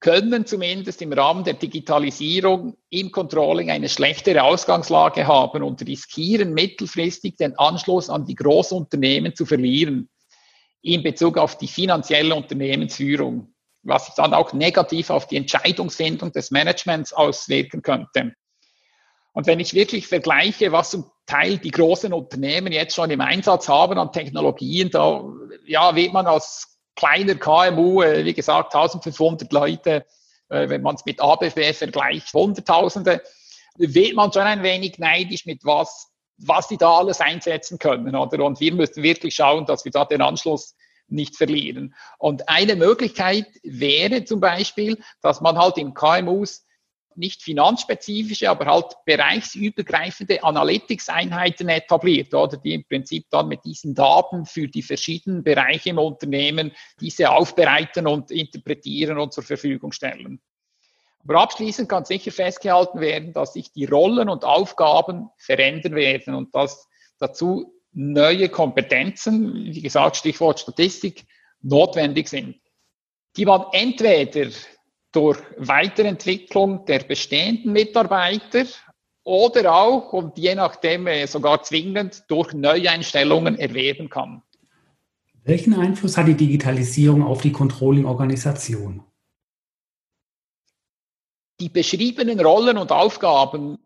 können 0.00 0.46
zumindest 0.46 1.02
im 1.02 1.12
Rahmen 1.12 1.44
der 1.44 1.54
Digitalisierung 1.54 2.78
im 2.88 3.12
Controlling 3.12 3.70
eine 3.70 3.88
schlechtere 3.90 4.42
Ausgangslage 4.42 5.26
haben 5.26 5.62
und 5.62 5.86
riskieren 5.86 6.54
mittelfristig 6.54 7.36
den 7.36 7.58
Anschluss 7.58 8.08
an 8.08 8.24
die 8.24 8.34
Großunternehmen 8.34 9.34
zu 9.34 9.44
verlieren 9.44 10.08
in 10.80 11.02
Bezug 11.02 11.36
auf 11.36 11.58
die 11.58 11.68
finanzielle 11.68 12.34
Unternehmensführung, 12.34 13.52
was 13.86 14.06
sich 14.06 14.14
dann 14.14 14.34
auch 14.34 14.52
negativ 14.52 15.10
auf 15.10 15.26
die 15.26 15.36
Entscheidungsfindung 15.36 16.32
des 16.32 16.50
Managements 16.50 17.12
auswirken 17.12 17.82
könnte. 17.82 18.34
Und 19.32 19.46
wenn 19.46 19.60
ich 19.60 19.74
wirklich 19.74 20.06
vergleiche, 20.06 20.72
was 20.72 20.90
zum 20.90 21.10
Teil 21.26 21.58
die 21.58 21.70
großen 21.70 22.12
Unternehmen 22.12 22.72
jetzt 22.72 22.94
schon 22.94 23.10
im 23.10 23.20
Einsatz 23.20 23.68
haben 23.68 23.98
an 23.98 24.12
Technologien, 24.12 24.90
da 24.90 25.24
ja, 25.66 25.94
wird 25.94 26.12
man 26.12 26.26
als 26.26 26.78
kleiner 26.94 27.34
KMU, 27.34 28.02
äh, 28.02 28.24
wie 28.24 28.34
gesagt, 28.34 28.74
1500 28.74 29.52
Leute, 29.52 30.06
äh, 30.48 30.68
wenn 30.68 30.82
man 30.82 30.94
es 30.94 31.04
mit 31.04 31.20
ABW 31.20 31.72
vergleicht, 31.74 32.32
Hunderttausende, 32.32 33.22
wird 33.76 34.14
man 34.14 34.32
schon 34.32 34.42
ein 34.42 34.62
wenig 34.62 34.98
neidisch, 34.98 35.44
mit 35.44 35.64
was, 35.64 36.08
was 36.38 36.68
die 36.68 36.78
da 36.78 36.98
alles 36.98 37.20
einsetzen 37.20 37.78
können. 37.78 38.16
Oder? 38.16 38.42
Und 38.44 38.60
wir 38.60 38.72
müssen 38.72 39.02
wirklich 39.02 39.34
schauen, 39.34 39.66
dass 39.66 39.84
wir 39.84 39.92
da 39.92 40.04
den 40.04 40.22
Anschluss 40.22 40.74
nicht 41.08 41.36
verlieren. 41.36 41.94
Und 42.18 42.48
eine 42.48 42.76
Möglichkeit 42.76 43.46
wäre 43.62 44.24
zum 44.24 44.40
Beispiel, 44.40 44.98
dass 45.22 45.40
man 45.40 45.58
halt 45.58 45.78
in 45.78 45.94
KMUs 45.94 46.66
nicht 47.16 47.42
finanzspezifische, 47.42 48.50
aber 48.50 48.66
halt 48.66 48.94
bereichsübergreifende 49.04 50.42
Analytics-Einheiten 50.42 51.68
etabliert, 51.68 52.34
oder 52.34 52.56
die 52.56 52.74
im 52.74 52.84
Prinzip 52.84 53.26
dann 53.30 53.48
mit 53.48 53.64
diesen 53.64 53.94
Daten 53.94 54.44
für 54.44 54.68
die 54.68 54.82
verschiedenen 54.82 55.42
Bereiche 55.42 55.90
im 55.90 55.98
Unternehmen 55.98 56.72
diese 57.00 57.30
aufbereiten 57.30 58.06
und 58.06 58.30
interpretieren 58.30 59.18
und 59.18 59.32
zur 59.32 59.44
Verfügung 59.44 59.92
stellen. 59.92 60.40
Aber 61.24 61.40
abschließend 61.40 61.88
kann 61.88 62.04
sicher 62.04 62.30
festgehalten 62.30 63.00
werden, 63.00 63.32
dass 63.32 63.54
sich 63.54 63.72
die 63.72 63.86
Rollen 63.86 64.28
und 64.28 64.44
Aufgaben 64.44 65.30
verändern 65.38 65.94
werden 65.94 66.34
und 66.34 66.54
dass 66.54 66.88
dazu 67.18 67.75
neue 67.96 68.50
Kompetenzen, 68.50 69.54
wie 69.54 69.80
gesagt, 69.80 70.16
Stichwort 70.16 70.60
Statistik, 70.60 71.24
notwendig 71.62 72.28
sind, 72.28 72.56
die 73.36 73.46
man 73.46 73.64
entweder 73.72 74.50
durch 75.12 75.38
Weiterentwicklung 75.56 76.84
der 76.84 77.00
bestehenden 77.00 77.72
Mitarbeiter 77.72 78.66
oder 79.24 79.74
auch 79.74 80.12
und 80.12 80.36
je 80.36 80.54
nachdem 80.54 81.06
äh, 81.06 81.26
sogar 81.26 81.62
zwingend 81.62 82.24
durch 82.28 82.52
Neueinstellungen 82.52 83.58
erwerben 83.58 84.10
kann. 84.10 84.42
Welchen 85.42 85.74
Einfluss 85.74 86.18
hat 86.18 86.28
die 86.28 86.34
Digitalisierung 86.34 87.22
auf 87.22 87.40
die 87.40 87.52
Controlling-Organisation? 87.52 89.02
Die 91.60 91.70
beschriebenen 91.70 92.38
Rollen 92.40 92.76
und 92.76 92.92
Aufgaben 92.92 93.78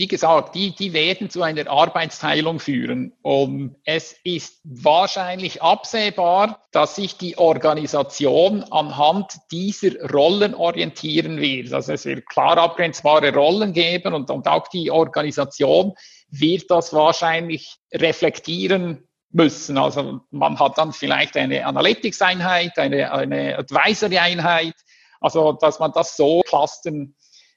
wie 0.00 0.08
gesagt, 0.08 0.54
die, 0.54 0.74
die 0.74 0.94
werden 0.94 1.28
zu 1.28 1.42
einer 1.42 1.68
Arbeitsteilung 1.68 2.58
führen. 2.58 3.12
Und 3.20 3.76
es 3.84 4.16
ist 4.24 4.62
wahrscheinlich 4.64 5.60
absehbar, 5.60 6.62
dass 6.72 6.96
sich 6.96 7.18
die 7.18 7.36
Organisation 7.36 8.62
anhand 8.70 9.34
dieser 9.52 10.10
Rollen 10.10 10.54
orientieren 10.54 11.38
wird. 11.38 11.74
Also 11.74 11.92
es 11.92 12.06
wird 12.06 12.24
klar 12.24 12.56
abgrenzbare 12.56 13.34
Rollen 13.34 13.74
geben 13.74 14.14
und, 14.14 14.30
und 14.30 14.48
auch 14.48 14.68
die 14.68 14.90
Organisation 14.90 15.92
wird 16.30 16.70
das 16.70 16.94
wahrscheinlich 16.94 17.76
reflektieren 17.92 19.06
müssen. 19.32 19.76
Also 19.76 20.20
man 20.30 20.58
hat 20.58 20.78
dann 20.78 20.94
vielleicht 20.94 21.36
eine 21.36 21.66
Analytics-Einheit, 21.66 22.78
eine, 22.78 23.12
eine 23.12 23.58
Advisory-Einheit, 23.58 24.76
also 25.20 25.52
dass 25.52 25.78
man 25.78 25.92
das 25.92 26.16
so 26.16 26.40
clustern 26.48 27.14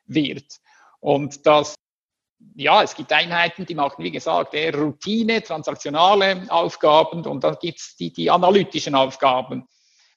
wird. 0.07 0.57
Und 0.99 1.45
dass 1.45 1.75
ja, 2.55 2.83
es 2.83 2.95
gibt 2.95 3.11
Einheiten, 3.11 3.65
die 3.65 3.75
machen, 3.75 4.03
wie 4.03 4.11
gesagt, 4.11 4.53
eher 4.53 4.75
Routine, 4.75 5.41
transaktionale 5.41 6.45
Aufgaben 6.49 7.25
und 7.25 7.43
dann 7.43 7.57
gibt 7.59 7.79
es 7.79 7.95
die, 7.95 8.13
die 8.13 8.29
analytischen 8.29 8.95
Aufgaben. 8.95 9.65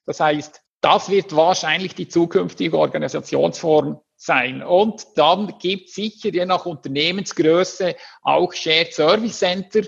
Das 0.05 0.19
heißt, 0.19 0.61
das 0.81 1.09
wird 1.09 1.35
wahrscheinlich 1.35 1.95
die 1.95 2.07
zukünftige 2.07 2.77
Organisationsform 2.77 3.99
sein. 4.15 4.63
Und 4.63 5.05
dann 5.15 5.57
gibt 5.59 5.89
es 5.89 5.95
sicher 5.95 6.29
je 6.29 6.45
nach 6.45 6.65
Unternehmensgröße 6.65 7.95
auch 8.21 8.53
Shared 8.53 8.93
Service 8.93 9.39
Center, 9.39 9.81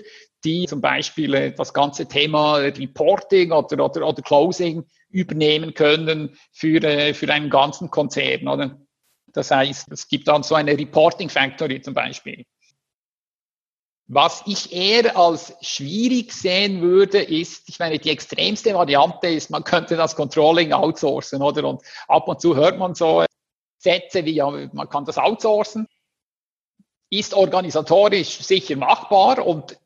die 0.44 0.66
zum 0.66 0.80
Beispiel 0.80 1.34
äh, 1.34 1.52
das 1.52 1.74
ganze 1.74 2.06
Thema 2.06 2.56
Reporting 2.56 3.52
oder, 3.52 3.84
oder, 3.84 4.06
oder 4.06 4.22
Closing 4.22 4.84
übernehmen 5.10 5.74
können 5.74 6.36
für, 6.52 6.82
äh, 6.82 7.14
für 7.14 7.32
einen 7.32 7.50
ganzen 7.50 7.90
Konzern. 7.90 8.48
Oder? 8.48 8.78
Das 9.32 9.50
heißt, 9.50 9.90
es 9.92 10.08
gibt 10.08 10.28
dann 10.28 10.42
so 10.42 10.54
eine 10.54 10.76
Reporting 10.76 11.28
Factory 11.28 11.80
zum 11.80 11.94
Beispiel. 11.94 12.44
Was 14.12 14.42
ich 14.46 14.72
eher 14.72 15.16
als 15.16 15.54
schwierig 15.60 16.32
sehen 16.32 16.82
würde, 16.82 17.22
ist, 17.22 17.68
ich 17.68 17.78
meine, 17.78 17.98
die 17.98 18.10
extremste 18.10 18.74
Variante 18.74 19.28
ist, 19.28 19.50
man 19.50 19.62
könnte 19.62 19.96
das 19.96 20.16
Controlling 20.16 20.72
outsourcen, 20.72 21.40
oder? 21.40 21.68
Und 21.68 21.82
ab 22.08 22.26
und 22.26 22.40
zu 22.40 22.56
hört 22.56 22.76
man 22.76 22.96
so 22.96 23.24
Sätze 23.78 24.24
wie, 24.24 24.32
ja, 24.32 24.50
man 24.50 24.88
kann 24.88 25.04
das 25.04 25.16
outsourcen. 25.16 25.86
Ist 27.08 27.34
organisatorisch 27.34 28.38
sicher 28.40 28.76
machbar 28.76 29.46
und 29.46 29.78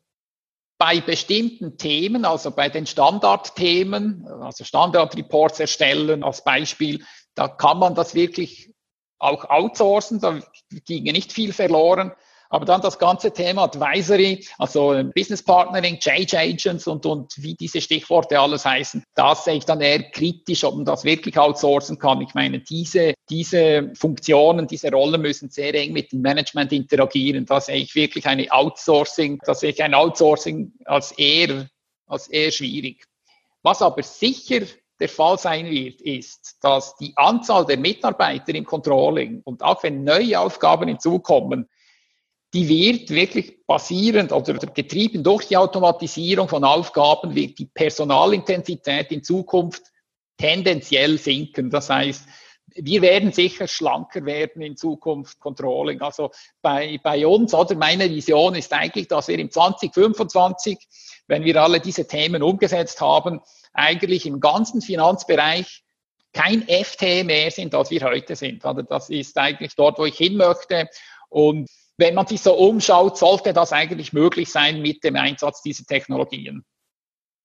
bei 0.77 1.01
bestimmten 1.01 1.77
Themen, 1.77 2.25
also 2.25 2.51
bei 2.51 2.69
den 2.69 2.85
Standardthemen, 2.85 4.27
also 4.27 4.63
Standardreports 4.63 5.59
erstellen 5.59 6.23
als 6.23 6.43
Beispiel, 6.43 7.05
da 7.35 7.47
kann 7.47 7.79
man 7.79 7.95
das 7.95 8.15
wirklich 8.15 8.74
auch 9.19 9.49
outsourcen, 9.49 10.19
da 10.19 10.39
ginge 10.85 11.13
nicht 11.13 11.31
viel 11.31 11.53
verloren. 11.53 12.11
Aber 12.49 12.65
dann 12.65 12.81
das 12.81 12.99
ganze 12.99 13.31
Thema 13.31 13.63
Advisory, 13.63 14.45
also 14.59 15.03
Business 15.15 15.43
Partnering, 15.43 15.99
Change 15.99 16.37
Agents 16.37 16.87
und, 16.87 17.05
und 17.05 17.33
wie 17.37 17.55
diese 17.55 17.81
Stichworte 17.81 18.39
alles 18.39 18.65
heißen, 18.65 19.03
das 19.15 19.45
sehe 19.45 19.55
ich 19.55 19.65
dann 19.65 19.81
eher 19.81 20.03
kritisch, 20.11 20.63
ob 20.63 20.75
man 20.75 20.85
das 20.85 21.03
wirklich 21.03 21.37
outsourcen 21.37 21.97
kann. 21.97 22.21
Ich 22.21 22.33
meine, 22.33 22.59
diese, 22.59 23.15
diese 23.29 23.91
Funktionen, 23.95 24.67
diese 24.67 24.91
Rollen 24.91 25.21
müssen 25.21 25.49
sehr 25.49 25.73
eng 25.73 25.91
mit 25.91 26.11
dem 26.11 26.21
Management 26.21 26.71
interagieren. 26.71 27.45
Da 27.45 27.59
sehe 27.59 27.77
ich 27.77 27.95
wirklich 27.95 28.25
eine 28.27 28.49
Outsourcing, 28.51 29.39
da 29.43 29.55
sehe 29.55 29.71
ich 29.71 29.83
ein 29.83 29.93
Outsourcing 29.93 30.71
als 30.85 31.11
eher, 31.13 31.67
als 32.05 32.27
eher 32.27 32.51
schwierig. 32.51 33.05
Was 33.63 33.81
aber 33.81 34.03
sicher 34.03 34.61
der 34.99 35.09
Fall 35.09 35.37
sein 35.37 35.69
wird, 35.69 36.01
ist, 36.01 36.57
dass 36.61 36.95
die 36.95 37.13
Anzahl 37.15 37.65
der 37.65 37.77
Mitarbeiter 37.77 38.55
im 38.55 38.65
Controlling 38.65 39.41
und 39.43 39.61
auch 39.61 39.83
wenn 39.83 40.03
neue 40.03 40.39
Aufgaben 40.39 40.87
hinzukommen, 40.87 41.69
die 42.53 42.69
wird 42.69 43.09
wirklich 43.09 43.65
basierend 43.65 44.31
oder 44.31 44.53
getrieben 44.53 45.23
durch 45.23 45.47
die 45.47 45.57
Automatisierung 45.57 46.47
von 46.47 46.63
Aufgaben, 46.63 47.35
wird 47.35 47.59
die 47.59 47.65
Personalintensität 47.65 49.11
in 49.11 49.23
Zukunft 49.23 49.83
tendenziell 50.37 51.17
sinken. 51.17 51.69
Das 51.69 51.89
heißt, 51.89 52.25
wir 52.75 53.01
werden 53.01 53.31
sicher 53.31 53.67
schlanker 53.67 54.25
werden 54.25 54.61
in 54.61 54.75
Zukunft 54.75 55.39
Controlling. 55.39 56.01
Also 56.01 56.31
bei, 56.61 56.99
bei 57.01 57.25
uns 57.25 57.53
oder 57.53 57.75
meine 57.75 58.09
Vision 58.09 58.55
ist 58.55 58.73
eigentlich, 58.73 59.07
dass 59.07 59.29
wir 59.29 59.39
im 59.39 59.49
2025, 59.49 60.77
wenn 61.27 61.43
wir 61.43 61.61
alle 61.61 61.79
diese 61.79 62.07
Themen 62.07 62.43
umgesetzt 62.43 62.99
haben, 62.99 63.39
eigentlich 63.73 64.25
im 64.25 64.39
ganzen 64.39 64.81
Finanzbereich 64.81 65.83
kein 66.33 66.67
FT 66.67 67.23
mehr 67.23 67.49
sind, 67.49 67.73
als 67.73 67.91
wir 67.91 68.01
heute 68.01 68.35
sind. 68.35 68.65
Also 68.65 68.81
das 68.81 69.09
ist 69.09 69.37
eigentlich 69.37 69.75
dort, 69.75 69.97
wo 69.97 70.05
ich 70.05 70.17
hin 70.17 70.35
möchte. 70.35 70.89
Und 71.29 71.69
wenn 71.97 72.13
man 72.13 72.27
sich 72.27 72.41
so 72.41 72.53
umschaut, 72.55 73.17
sollte 73.17 73.53
das 73.53 73.71
eigentlich 73.71 74.11
möglich 74.11 74.51
sein 74.51 74.81
mit 74.81 75.03
dem 75.05 75.15
Einsatz 75.15 75.61
dieser 75.61 75.85
Technologien. 75.85 76.65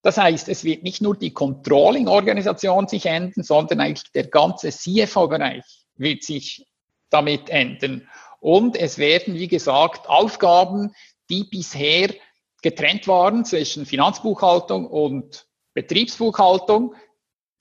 Das 0.02 0.16
heißt, 0.16 0.48
es 0.48 0.64
wird 0.64 0.82
nicht 0.82 1.02
nur 1.02 1.16
die 1.16 1.32
Controlling-Organisation 1.32 2.88
sich 2.88 3.06
ändern, 3.06 3.44
sondern 3.44 3.80
eigentlich 3.80 4.10
der 4.12 4.28
ganze 4.28 4.70
CFO-Bereich 4.70 5.64
wird 5.96 6.24
sich 6.24 6.66
damit 7.10 7.50
ändern. 7.50 8.08
Und 8.40 8.76
es 8.76 8.96
werden, 8.96 9.34
wie 9.34 9.48
gesagt, 9.48 10.08
Aufgaben, 10.08 10.94
die 11.28 11.44
bisher 11.44 12.14
getrennt 12.62 13.06
waren 13.08 13.44
zwischen 13.44 13.84
Finanzbuchhaltung 13.84 14.86
und 14.86 15.46
Betriebsbuchhaltung, 15.74 16.94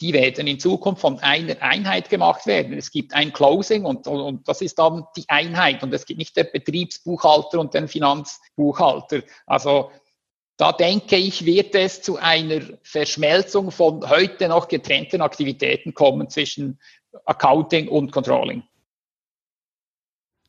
die 0.02 0.14
werden 0.14 0.48
in 0.48 0.60
Zukunft 0.60 1.02
von 1.02 1.20
einer 1.20 1.62
Einheit 1.62 2.10
gemacht 2.10 2.48
werden. 2.48 2.74
Es 2.78 2.90
gibt 2.90 3.14
ein 3.14 3.34
Closing 3.34 3.84
und, 3.84 4.08
und 4.08 4.48
das 4.48 4.62
ist 4.62 4.80
dann 4.80 5.06
die 5.18 5.26
Einheit 5.28 5.84
und 5.84 5.94
es 5.94 6.06
gibt 6.06 6.20
nicht 6.20 6.38
der 6.38 6.46
Betriebsbuchhalter 6.46 7.60
und 7.60 7.74
den 7.74 7.90
Finanzbuchhalter. 7.90 9.24
Also 9.46 9.92
da 10.60 10.74
denke 10.74 11.16
ich, 11.16 11.46
wird 11.46 11.74
es 11.74 12.02
zu 12.02 12.18
einer 12.18 12.60
Verschmelzung 12.84 13.72
von 13.72 14.08
heute 14.10 14.50
noch 14.50 14.68
getrennten 14.68 15.22
Aktivitäten 15.22 15.94
kommen 15.94 16.30
zwischen 16.30 16.80
Accounting 17.26 17.88
und 17.88 18.12
Controlling. 18.12 18.64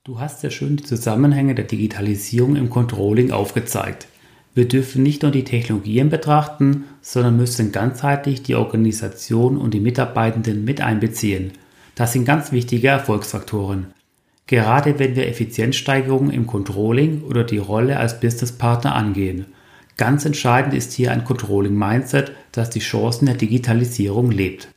Du 0.03 0.18
hast 0.18 0.40
sehr 0.40 0.51
schön 0.51 0.77
die 0.77 0.83
Zusammenhänge 0.83 1.55
der 1.55 1.66
Digitalisierung 1.66 2.57
im 2.57 2.70
Controlling 2.70 3.31
aufgezeigt. 3.31 4.09
Wir 4.53 4.66
dürfen 4.66 5.05
nicht 5.05 5.23
nur 5.23 5.31
die 5.31 5.44
Technologien 5.44 6.11
betrachten, 6.11 6.87
sondern 7.01 7.37
müssen 7.37 7.70
ganzheitlich 7.70 8.42
die 8.42 8.57
Organisation 8.57 9.57
und 9.57 9.75
die 9.75 9.81
Mitarbeitenden 9.81 10.64
mit 10.64 10.81
einbeziehen. 10.81 11.53
Das 11.94 12.14
sind 12.14 12.25
ganz 12.25 12.51
wichtige 12.51 12.88
Erfolgsfaktoren. 12.88 13.94
Gerade 14.49 14.99
wenn 14.99 15.14
wir 15.14 15.29
Effizienzsteigerungen 15.29 16.33
im 16.33 16.49
Controlling 16.49 17.23
oder 17.23 17.44
die 17.44 17.59
Rolle 17.59 17.99
als 17.99 18.18
Businesspartner 18.18 18.96
angehen. 18.96 19.46
Ganz 20.00 20.24
entscheidend 20.24 20.72
ist 20.72 20.94
hier 20.94 21.12
ein 21.12 21.24
Controlling-Mindset, 21.26 22.32
das 22.52 22.70
die 22.70 22.78
Chancen 22.78 23.26
der 23.26 23.34
Digitalisierung 23.34 24.30
lebt. 24.30 24.68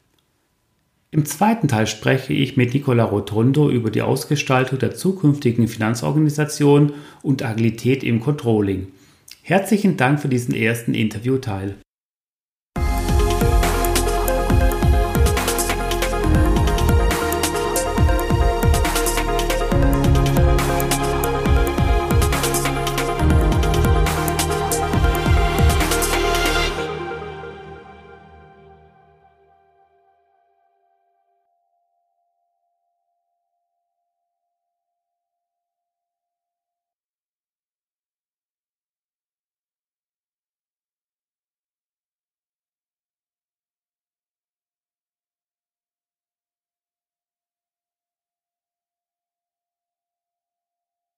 Im 1.11 1.23
zweiten 1.23 1.69
Teil 1.69 1.87
spreche 1.87 2.33
ich 2.33 2.57
mit 2.57 2.73
Nicola 2.73 3.05
Rotondo 3.05 3.69
über 3.69 3.89
die 3.89 4.01
Ausgestaltung 4.01 4.79
der 4.79 4.95
zukünftigen 4.95 5.69
Finanzorganisation 5.69 6.91
und 7.21 7.41
Agilität 7.41 8.03
im 8.03 8.19
Controlling. 8.19 8.87
Herzlichen 9.43 9.95
Dank 9.95 10.19
für 10.19 10.27
diesen 10.27 10.55
ersten 10.55 10.93
Interviewteil. 10.93 11.75